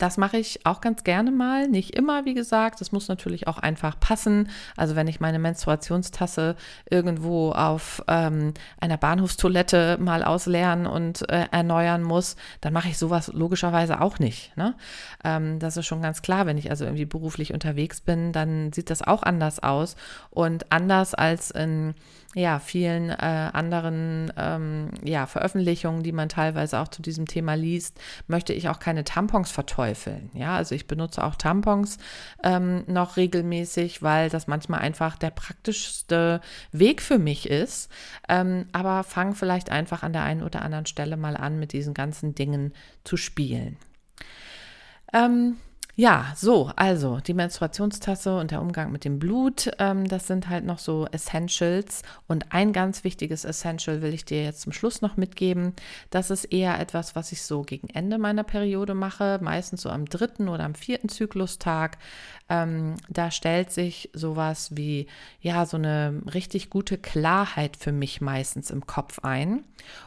das 0.01 0.17
mache 0.17 0.39
ich 0.39 0.65
auch 0.65 0.81
ganz 0.81 1.05
gerne 1.05 1.31
mal, 1.31 1.69
nicht 1.69 1.95
immer, 1.95 2.25
wie 2.25 2.33
gesagt. 2.33 2.81
Das 2.81 2.91
muss 2.91 3.09
natürlich 3.09 3.47
auch 3.47 3.59
einfach 3.59 4.01
passen. 4.01 4.49
Also 4.77 4.97
wenn 4.97 5.09
ich 5.09 5.21
meine 5.21 5.39
Menstruationstasse 5.39 6.57
irgendwo 6.89 7.53
auf 7.53 8.03
ähm, 8.09 8.55
einer 8.81 8.97
Bahnhofstoilette 8.97 9.99
mal 10.01 10.25
ausleeren 10.25 10.87
und 10.87 11.29
äh, 11.29 11.47
erneuern 11.51 12.03
muss, 12.03 12.37
dann 12.63 12.73
mache 12.73 12.89
ich 12.89 12.97
sowas 12.97 13.31
logischerweise 13.35 14.01
auch 14.01 14.19
nicht. 14.19 14.57
Ne? 14.57 14.75
Ähm, 15.23 15.59
das 15.59 15.77
ist 15.77 15.87
schon 15.87 16.01
ganz 16.01 16.23
klar. 16.23 16.47
Wenn 16.47 16.57
ich 16.57 16.71
also 16.71 16.85
irgendwie 16.85 17.05
beruflich 17.05 17.53
unterwegs 17.53 18.01
bin, 18.01 18.33
dann 18.33 18.73
sieht 18.73 18.89
das 18.89 19.03
auch 19.03 19.23
anders 19.23 19.63
aus 19.63 19.97
und 20.31 20.73
anders 20.73 21.15
als 21.15 21.51
in 21.51 21.95
ja, 22.35 22.61
vielen 22.61 23.11
äh, 23.11 23.15
anderen 23.53 24.33
ähm, 24.37 24.91
ja, 25.03 25.27
Veröffentlichungen, 25.27 26.05
die 26.05 26.13
man 26.13 26.29
teilweise 26.29 26.79
auch 26.79 26.89
zu 26.89 27.03
diesem 27.03 27.27
Thema 27.27 27.55
liest, 27.55 27.99
möchte 28.29 28.53
ich 28.53 28.69
auch 28.69 28.79
keine 28.79 29.03
Tampons 29.03 29.51
verteufeln. 29.95 30.31
Ja, 30.35 30.57
also 30.57 30.75
ich 30.75 30.87
benutze 30.87 31.25
auch 31.25 31.35
Tampons 31.35 31.99
ähm, 32.43 32.85
noch 32.87 33.17
regelmäßig, 33.17 34.03
weil 34.03 34.31
das 34.31 34.47
manchmal 34.47 34.81
einfach 34.81 35.17
der 35.17 35.31
praktischste 35.31 36.41
Weg 36.73 37.03
für 37.03 37.19
mich 37.19 37.49
ist. 37.49 37.91
Ähm, 38.29 38.67
aber 38.73 39.05
fang 39.05 39.35
vielleicht 39.35 39.71
einfach 39.71 40.03
an 40.03 40.13
der 40.13 40.23
einen 40.23 40.43
oder 40.43 40.63
anderen 40.63 40.87
Stelle 40.87 41.17
mal 41.17 41.37
an, 41.37 41.59
mit 41.59 41.73
diesen 41.73 41.95
ganzen 41.95 42.35
Dingen 42.35 42.73
zu 43.05 43.17
spielen. 43.17 43.77
Ähm, 45.13 45.57
ja, 46.01 46.33
so, 46.35 46.71
also 46.77 47.21
die 47.21 47.35
Menstruationstasse 47.35 48.35
und 48.35 48.53
der 48.53 48.63
Umgang 48.63 48.91
mit 48.91 49.05
dem 49.05 49.19
Blut, 49.19 49.71
ähm, 49.79 50.09
das 50.09 50.27
sind 50.27 50.49
halt 50.49 50.65
noch 50.65 50.79
so 50.79 51.07
Essentials. 51.13 52.01
Und 52.27 52.55
ein 52.55 52.73
ganz 52.73 53.05
wichtiges 53.05 53.45
Essential 53.45 54.01
will 54.01 54.15
ich 54.15 54.25
dir 54.25 54.43
jetzt 54.43 54.63
zum 54.63 54.73
Schluss 54.73 55.03
noch 55.03 55.19
mitgeben. 55.19 55.75
Das 56.09 56.31
ist 56.31 56.47
eher 56.47 56.81
etwas, 56.81 57.17
was 57.17 57.33
ich 57.33 57.43
so 57.43 57.61
gegen 57.61 57.91
Ende 57.91 58.17
meiner 58.17 58.45
Periode 58.45 58.95
mache, 58.95 59.41
meistens 59.43 59.83
so 59.83 59.91
am 59.91 60.07
dritten 60.07 60.49
oder 60.49 60.65
am 60.65 60.75
vierten 60.75 61.11
Zyklustag. 61.11 61.99
Ähm, 62.49 62.95
da 63.11 63.31
stellt 63.31 63.71
sich 63.71 64.09
sowas 64.15 64.75
wie, 64.75 65.07
ja, 65.43 65.67
so 65.67 65.77
eine 65.77 66.23
richtig 66.33 66.71
gute 66.71 66.97
Klarheit 66.97 67.77
für 67.77 67.93
mich 67.93 68.23
meistens 68.23 68.71
im 68.71 68.87
Kopf 68.87 69.19
ein. 69.19 69.65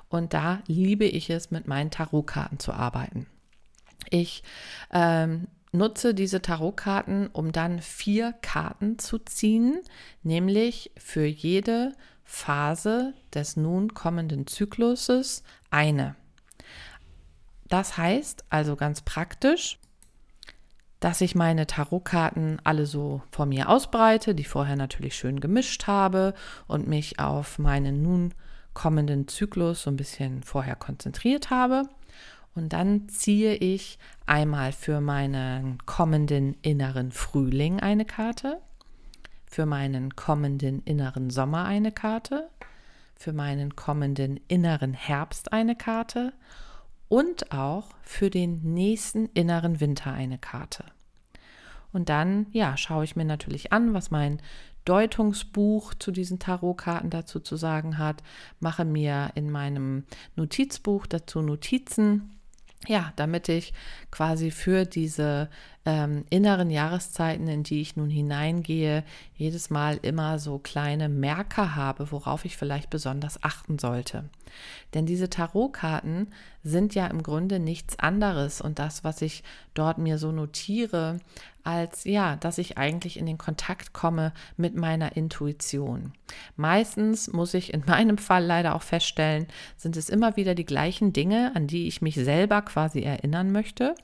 Und 0.09 0.33
da 0.33 0.63
liebe 0.65 1.05
ich 1.05 1.29
es, 1.29 1.51
mit 1.51 1.67
meinen 1.67 1.91
Tarotkarten 1.91 2.57
zu 2.57 2.73
arbeiten. 2.73 3.27
Ich 4.09 4.41
ähm, 4.91 5.45
nutze 5.73 6.13
diese 6.13 6.41
Tarotkarten, 6.41 7.27
um 7.27 7.51
dann 7.51 7.81
vier 7.81 8.33
Karten 8.41 8.99
zu 8.99 9.19
ziehen, 9.19 9.79
nämlich 10.21 10.91
für 10.97 11.25
jede 11.25 11.93
Phase 12.23 13.13
des 13.33 13.57
nun 13.57 13.93
kommenden 13.93 14.47
Zykluses 14.47 15.43
eine. 15.69 16.15
Das 17.67 17.97
heißt 17.97 18.45
also 18.49 18.75
ganz 18.75 19.01
praktisch, 19.01 19.79
dass 20.99 21.19
ich 21.19 21.35
meine 21.35 21.67
Tarotkarten 21.67 22.61
alle 22.63 22.85
so 22.85 23.21
vor 23.29 23.45
mir 23.45 23.67
ausbreite, 23.67 24.35
die 24.35 24.45
vorher 24.45 24.77
natürlich 24.77 25.15
schön 25.15 25.41
gemischt 25.41 25.85
habe 25.85 26.33
und 26.67 26.87
mich 26.87 27.19
auf 27.19 27.59
meinen 27.59 28.01
nun 28.01 28.33
kommenden 28.73 29.27
Zyklus 29.27 29.83
so 29.83 29.91
ein 29.91 29.97
bisschen 29.97 30.43
vorher 30.43 30.75
konzentriert 30.75 31.49
habe. 31.49 31.89
Und 32.55 32.73
dann 32.73 33.09
ziehe 33.09 33.55
ich 33.55 33.97
einmal 34.25 34.71
für 34.71 35.01
meinen 35.01 35.79
kommenden 35.85 36.55
inneren 36.61 37.11
Frühling 37.11 37.79
eine 37.79 38.05
Karte, 38.05 38.59
für 39.47 39.65
meinen 39.65 40.15
kommenden 40.15 40.83
inneren 40.83 41.29
Sommer 41.29 41.65
eine 41.65 41.91
Karte, 41.91 42.49
für 43.15 43.33
meinen 43.33 43.75
kommenden 43.75 44.39
inneren 44.47 44.93
Herbst 44.93 45.51
eine 45.51 45.75
Karte 45.75 46.33
und 47.07 47.51
auch 47.51 47.89
für 48.03 48.29
den 48.29 48.61
nächsten 48.73 49.27
inneren 49.27 49.79
Winter 49.79 50.13
eine 50.13 50.37
Karte. 50.37 50.85
Und 51.91 52.09
dann, 52.09 52.47
ja, 52.51 52.75
schaue 52.75 53.03
ich 53.03 53.15
mir 53.15 53.25
natürlich 53.25 53.71
an, 53.71 53.93
was 53.93 54.11
mein 54.11 54.41
Deutungsbuch 54.85 55.93
zu 55.93 56.11
diesen 56.11 56.39
Tarotkarten 56.39 57.09
dazu 57.09 57.39
zu 57.39 57.55
sagen 57.55 57.97
hat, 57.97 58.21
mache 58.59 58.83
mir 58.83 59.31
in 59.35 59.49
meinem 59.49 60.03
Notizbuch 60.35 61.05
dazu 61.07 61.41
Notizen 61.41 62.31
ja, 62.87 63.13
damit 63.15 63.49
ich 63.49 63.73
quasi 64.11 64.51
für 64.51 64.85
diese 64.85 65.49
ähm, 65.85 66.23
inneren 66.29 66.69
Jahreszeiten, 66.69 67.47
in 67.47 67.63
die 67.63 67.81
ich 67.81 67.97
nun 67.97 68.09
hineingehe, 68.09 69.03
jedes 69.35 69.69
Mal 69.69 69.99
immer 70.01 70.39
so 70.39 70.57
kleine 70.57 71.09
Merker 71.09 71.75
habe, 71.75 72.11
worauf 72.11 72.45
ich 72.45 72.55
vielleicht 72.55 72.89
besonders 72.89 73.43
achten 73.43 73.79
sollte. 73.79 74.29
Denn 74.93 75.05
diese 75.05 75.29
Tarotkarten 75.29 76.27
sind 76.63 76.95
ja 76.95 77.07
im 77.07 77.23
Grunde 77.23 77.59
nichts 77.59 77.99
anderes 77.99 78.61
und 78.61 78.79
das, 78.79 79.03
was 79.03 79.21
ich 79.21 79.43
dort 79.73 79.97
mir 79.97 80.17
so 80.17 80.31
notiere, 80.31 81.19
als 81.63 82.03
ja, 82.03 82.35
dass 82.35 82.57
ich 82.57 82.77
eigentlich 82.77 83.17
in 83.17 83.25
den 83.25 83.37
Kontakt 83.37 83.93
komme 83.93 84.33
mit 84.57 84.75
meiner 84.75 85.17
Intuition. 85.17 86.13
Meistens 86.55 87.31
muss 87.31 87.53
ich 87.53 87.73
in 87.73 87.83
meinem 87.85 88.17
Fall 88.17 88.45
leider 88.45 88.75
auch 88.75 88.81
feststellen, 88.81 89.47
sind 89.77 89.97
es 89.97 90.09
immer 90.09 90.35
wieder 90.35 90.55
die 90.55 90.65
gleichen 90.65 91.13
Dinge, 91.13 91.51
an 91.55 91.67
die 91.67 91.87
ich 91.87 92.01
mich 92.01 92.15
selber 92.15 92.61
quasi 92.61 93.01
erinnern 93.01 93.51
möchte. 93.51 93.95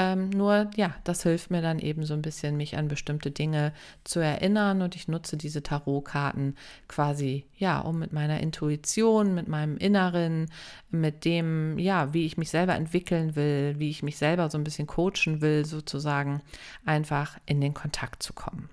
Ähm, 0.00 0.30
nur 0.30 0.70
ja, 0.76 0.94
das 1.02 1.24
hilft 1.24 1.50
mir 1.50 1.60
dann 1.60 1.80
eben 1.80 2.04
so 2.04 2.14
ein 2.14 2.22
bisschen, 2.22 2.56
mich 2.56 2.76
an 2.76 2.86
bestimmte 2.86 3.32
Dinge 3.32 3.72
zu 4.04 4.20
erinnern 4.20 4.80
und 4.80 4.94
ich 4.94 5.08
nutze 5.08 5.36
diese 5.36 5.64
Tarotkarten 5.64 6.56
quasi, 6.86 7.46
ja, 7.56 7.80
um 7.80 7.98
mit 7.98 8.12
meiner 8.12 8.38
Intuition, 8.38 9.34
mit 9.34 9.48
meinem 9.48 9.76
Inneren, 9.76 10.52
mit 10.88 11.24
dem, 11.24 11.80
ja, 11.80 12.14
wie 12.14 12.26
ich 12.26 12.36
mich 12.36 12.48
selber 12.48 12.76
entwickeln 12.76 13.34
will, 13.34 13.74
wie 13.78 13.90
ich 13.90 14.04
mich 14.04 14.18
selber 14.18 14.48
so 14.50 14.56
ein 14.56 14.62
bisschen 14.62 14.86
coachen 14.86 15.40
will, 15.40 15.64
sozusagen, 15.64 16.42
einfach 16.86 17.36
in 17.44 17.60
den 17.60 17.74
Kontakt 17.74 18.22
zu 18.22 18.32
kommen. 18.32 18.70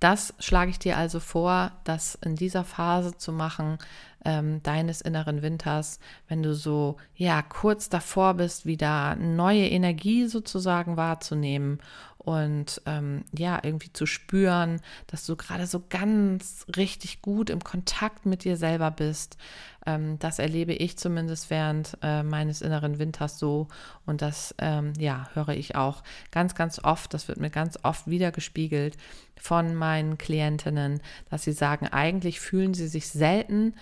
Das 0.00 0.34
schlage 0.40 0.70
ich 0.72 0.78
dir 0.78 0.96
also 0.96 1.20
vor, 1.20 1.72
das 1.84 2.16
in 2.16 2.34
dieser 2.34 2.64
Phase 2.64 3.16
zu 3.16 3.32
machen, 3.32 3.78
ähm, 4.24 4.62
deines 4.62 5.00
inneren 5.00 5.42
Winters, 5.42 5.98
wenn 6.28 6.42
du 6.42 6.54
so, 6.54 6.96
ja, 7.14 7.42
kurz 7.42 7.88
davor 7.88 8.34
bist, 8.34 8.66
wieder 8.66 9.16
neue 9.16 9.68
Energie 9.68 10.26
sozusagen 10.26 10.96
wahrzunehmen 10.96 11.80
und 12.22 12.82
ähm, 12.84 13.24
ja, 13.34 13.60
irgendwie 13.62 13.92
zu 13.94 14.04
spüren, 14.04 14.82
dass 15.06 15.24
du 15.24 15.36
gerade 15.36 15.66
so 15.66 15.82
ganz 15.88 16.66
richtig 16.76 17.22
gut 17.22 17.48
im 17.48 17.64
Kontakt 17.64 18.26
mit 18.26 18.44
dir 18.44 18.58
selber 18.58 18.90
bist. 18.90 19.38
Ähm, 19.86 20.18
das 20.18 20.38
erlebe 20.38 20.74
ich 20.74 20.98
zumindest 20.98 21.48
während 21.48 21.96
äh, 22.02 22.22
meines 22.22 22.60
inneren 22.60 22.98
Winters 22.98 23.38
so 23.38 23.68
und 24.04 24.20
das, 24.20 24.54
ähm, 24.58 24.92
ja, 24.98 25.30
höre 25.32 25.48
ich 25.50 25.76
auch 25.76 26.02
ganz, 26.30 26.54
ganz 26.54 26.78
oft, 26.84 27.14
das 27.14 27.26
wird 27.26 27.40
mir 27.40 27.48
ganz 27.48 27.78
oft 27.84 28.06
wiedergespiegelt 28.06 28.98
von 29.36 29.74
meinen 29.74 30.18
Klientinnen, 30.18 31.00
dass 31.30 31.44
sie 31.44 31.52
sagen, 31.52 31.86
eigentlich 31.86 32.38
fühlen 32.38 32.74
sie 32.74 32.88
sich 32.88 33.08
selten 33.08 33.74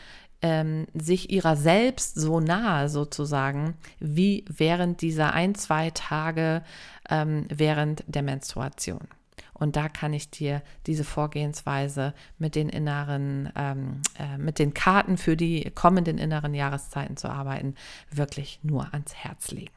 ähm, 0.42 0.87
sich 0.94 1.31
ihrer 1.31 1.57
selbst 1.57 2.14
so 2.14 2.40
nahe 2.40 2.88
sozusagen, 2.88 3.74
wie 3.98 4.44
während 4.48 5.03
dieser 5.03 5.33
ein, 5.33 5.55
zwei 5.55 5.90
Tage 5.90 6.62
ähm, 7.09 7.46
während 7.48 8.05
der 8.07 8.22
Menstruation. 8.22 9.09
Und 9.59 9.74
da 9.74 9.88
kann 9.88 10.12
ich 10.12 10.31
dir 10.31 10.62
diese 10.87 11.05
Vorgehensweise 11.05 12.14
mit 12.38 12.55
den 12.55 12.68
inneren, 12.68 13.53
ähm, 13.57 14.03
äh, 14.18 14.38
mit 14.38 14.59
den 14.59 14.72
Karten 14.72 15.16
für 15.16 15.37
die 15.37 15.70
kommenden 15.74 16.18
inneren 16.18 16.55
Jahreszeiten 16.55 17.16
zu 17.16 17.29
arbeiten, 17.29 17.74
wirklich 18.11 18.61
nur 18.62 18.92
ans 18.92 19.14
Herz 19.14 19.51
legen. 19.51 19.72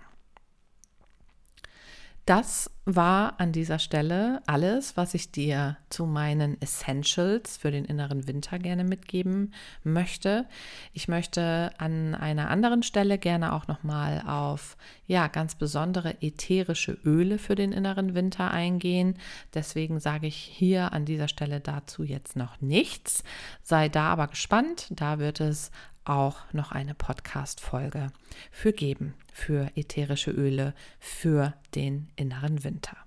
Das 2.31 2.71
war 2.85 3.41
an 3.41 3.51
dieser 3.51 3.77
Stelle 3.77 4.41
alles, 4.47 4.95
was 4.95 5.13
ich 5.15 5.33
dir 5.33 5.75
zu 5.89 6.05
meinen 6.05 6.61
Essentials 6.61 7.57
für 7.57 7.71
den 7.71 7.83
inneren 7.83 8.25
Winter 8.25 8.57
gerne 8.57 8.85
mitgeben 8.85 9.53
möchte. 9.83 10.45
Ich 10.93 11.09
möchte 11.09 11.73
an 11.77 12.15
einer 12.15 12.49
anderen 12.49 12.83
Stelle 12.83 13.17
gerne 13.17 13.51
auch 13.51 13.67
noch 13.67 13.83
mal 13.83 14.23
auf 14.25 14.77
ja, 15.07 15.27
ganz 15.27 15.55
besondere 15.55 16.21
ätherische 16.21 16.97
Öle 17.03 17.37
für 17.37 17.55
den 17.55 17.73
inneren 17.73 18.15
Winter 18.15 18.49
eingehen. 18.49 19.17
Deswegen 19.53 19.99
sage 19.99 20.27
ich 20.27 20.37
hier 20.37 20.93
an 20.93 21.03
dieser 21.03 21.27
Stelle 21.27 21.59
dazu 21.59 22.03
jetzt 22.03 22.37
noch 22.37 22.61
nichts. 22.61 23.25
Sei 23.61 23.89
da 23.89 24.05
aber 24.05 24.27
gespannt, 24.27 24.87
da 24.89 25.19
wird 25.19 25.41
es 25.41 25.69
auch 26.05 26.51
noch 26.53 26.71
eine 26.71 26.95
Podcast-Folge 26.95 28.11
für 28.51 28.73
geben, 28.73 29.13
für 29.33 29.71
ätherische 29.75 30.31
Öle, 30.31 30.73
für 30.99 31.53
den 31.75 32.09
inneren 32.15 32.63
Winter. 32.63 32.97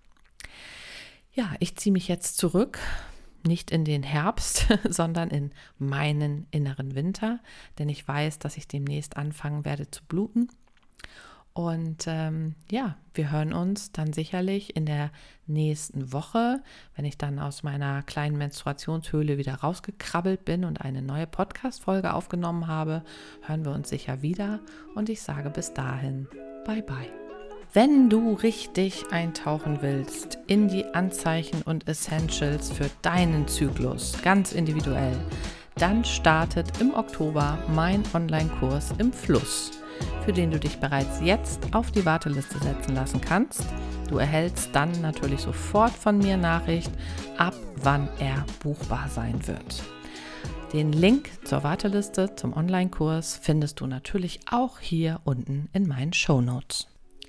Ja, 1.33 1.55
ich 1.59 1.77
ziehe 1.77 1.93
mich 1.93 2.09
jetzt 2.09 2.37
zurück, 2.37 2.79
nicht 3.47 3.71
in 3.71 3.85
den 3.85 4.03
Herbst, 4.03 4.67
sondern 4.89 5.31
in 5.31 5.53
meinen 5.79 6.47
inneren 6.51 6.95
Winter, 6.95 7.41
denn 7.79 7.89
ich 7.89 8.07
weiß, 8.07 8.39
dass 8.39 8.57
ich 8.57 8.69
demnächst 8.69 9.17
anfangen 9.17 9.65
werde 9.65 9.91
zu 9.91 10.05
bluten 10.05 10.49
und 11.55 12.07
ähm, 12.09 12.57
ja, 12.69 12.97
wir 13.15 13.31
hören 13.31 13.53
uns 13.53 13.93
dann 13.93 14.13
sicherlich 14.13 14.75
in 14.75 14.87
der 14.87 15.11
nächsten 15.47 16.13
Woche, 16.13 16.61
wenn 16.97 17.05
ich 17.05 17.17
dann 17.17 17.39
aus 17.39 17.63
meiner 17.63 18.03
kleinen 18.03 18.37
Menstruationshöhle 18.37 19.39
wieder 19.39 19.55
rausgekrabbelt 19.55 20.45
bin 20.45 20.65
und 20.65 20.81
eine 20.81 21.01
neue 21.01 21.29
Podcast-Folge 21.29 22.13
aufgenommen 22.13 22.67
habe, 22.67 23.05
hören 23.43 23.65
wir 23.65 23.71
uns 23.71 23.89
sicher 23.89 24.21
wieder. 24.21 24.59
Und 24.97 25.09
ich 25.09 25.23
sage 25.23 25.49
bis 25.49 25.73
dahin, 25.73 26.27
bye 26.65 26.83
bye. 26.83 27.09
Wenn 27.73 28.11
du 28.11 28.35
richtig 28.35 29.05
eintauchen 29.13 29.79
willst 29.81 30.39
in 30.49 30.67
die 30.67 30.87
Anzeichen 30.87 31.63
und 31.63 31.87
Essentials 31.87 32.73
für 32.73 32.91
deinen 33.03 33.47
Zyklus, 33.47 34.21
ganz 34.23 34.53
individuell, 34.53 35.17
dann 35.77 36.05
startet 36.05 36.81
im 36.81 36.95
Oktober 36.95 37.59
mein 37.69 38.03
Online-Kurs 38.13 38.95
im 38.99 39.13
Fluss 39.13 39.84
für 40.25 40.33
den 40.33 40.51
du 40.51 40.59
dich 40.59 40.79
bereits 40.79 41.21
jetzt 41.23 41.75
auf 41.75 41.91
die 41.91 42.05
Warteliste 42.05 42.59
setzen 42.59 42.95
lassen 42.95 43.21
kannst. 43.21 43.65
Du 44.09 44.19
erhältst 44.19 44.71
dann 44.73 44.91
natürlich 45.01 45.41
sofort 45.41 45.93
von 45.93 46.19
mir 46.19 46.37
Nachricht, 46.37 46.91
ab 47.37 47.55
wann 47.77 48.09
er 48.19 48.45
buchbar 48.63 49.09
sein 49.09 49.47
wird. 49.47 49.83
Den 50.73 50.93
Link 50.93 51.31
zur 51.45 51.63
Warteliste 51.63 52.35
zum 52.35 52.53
Online-Kurs 52.53 53.39
findest 53.41 53.81
du 53.81 53.87
natürlich 53.87 54.41
auch 54.51 54.81
hier 54.81 55.21
unten 55.25 55.69
in 55.73 55.87
meinen 55.87 56.13
Show 56.13 56.41
Notes. 56.41 56.89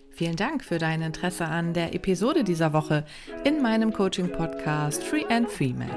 Vielen 0.09 0.35
Dank 0.35 0.63
für 0.63 0.77
dein 0.77 1.01
Interesse 1.01 1.45
an 1.45 1.73
der 1.73 1.93
Episode 1.93 2.43
dieser 2.43 2.71
Woche 2.73 3.05
in 3.43 3.61
meinem 3.61 3.91
Coaching-Podcast 3.91 5.03
Free 5.03 5.25
and 5.29 5.49
Female. 5.49 5.91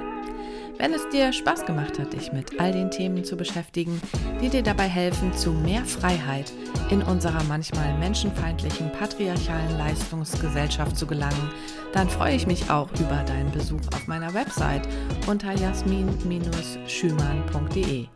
Wenn 0.78 0.94
es 0.94 1.06
dir 1.08 1.32
Spaß 1.32 1.66
gemacht 1.66 1.98
hat, 1.98 2.12
dich 2.12 2.32
mit 2.32 2.60
all 2.60 2.70
den 2.70 2.92
Themen 2.92 3.24
zu 3.24 3.36
beschäftigen, 3.36 4.00
die 4.40 4.48
dir 4.48 4.62
dabei 4.62 4.86
helfen, 4.86 5.32
zu 5.32 5.50
mehr 5.50 5.84
Freiheit 5.84 6.52
in 6.90 7.02
unserer 7.02 7.42
manchmal 7.48 7.98
menschenfeindlichen 7.98 8.92
patriarchalen 8.92 9.76
Leistungsgesellschaft 9.76 10.96
zu 10.96 11.08
gelangen, 11.08 11.50
dann 11.92 12.08
freue 12.08 12.36
ich 12.36 12.46
mich 12.46 12.70
auch 12.70 12.88
über 13.00 13.24
deinen 13.26 13.50
Besuch 13.50 13.80
auf 13.92 14.06
meiner 14.06 14.32
Website 14.34 14.86
unter 15.26 15.50
jasmin-schümann.de 15.52 18.06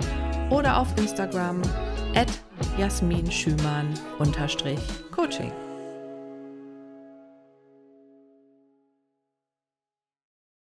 oder 0.51 0.79
auf 0.79 0.87
Instagram 0.99 1.63
at 2.15 2.31
jasminschümann-coaching. 2.79 5.72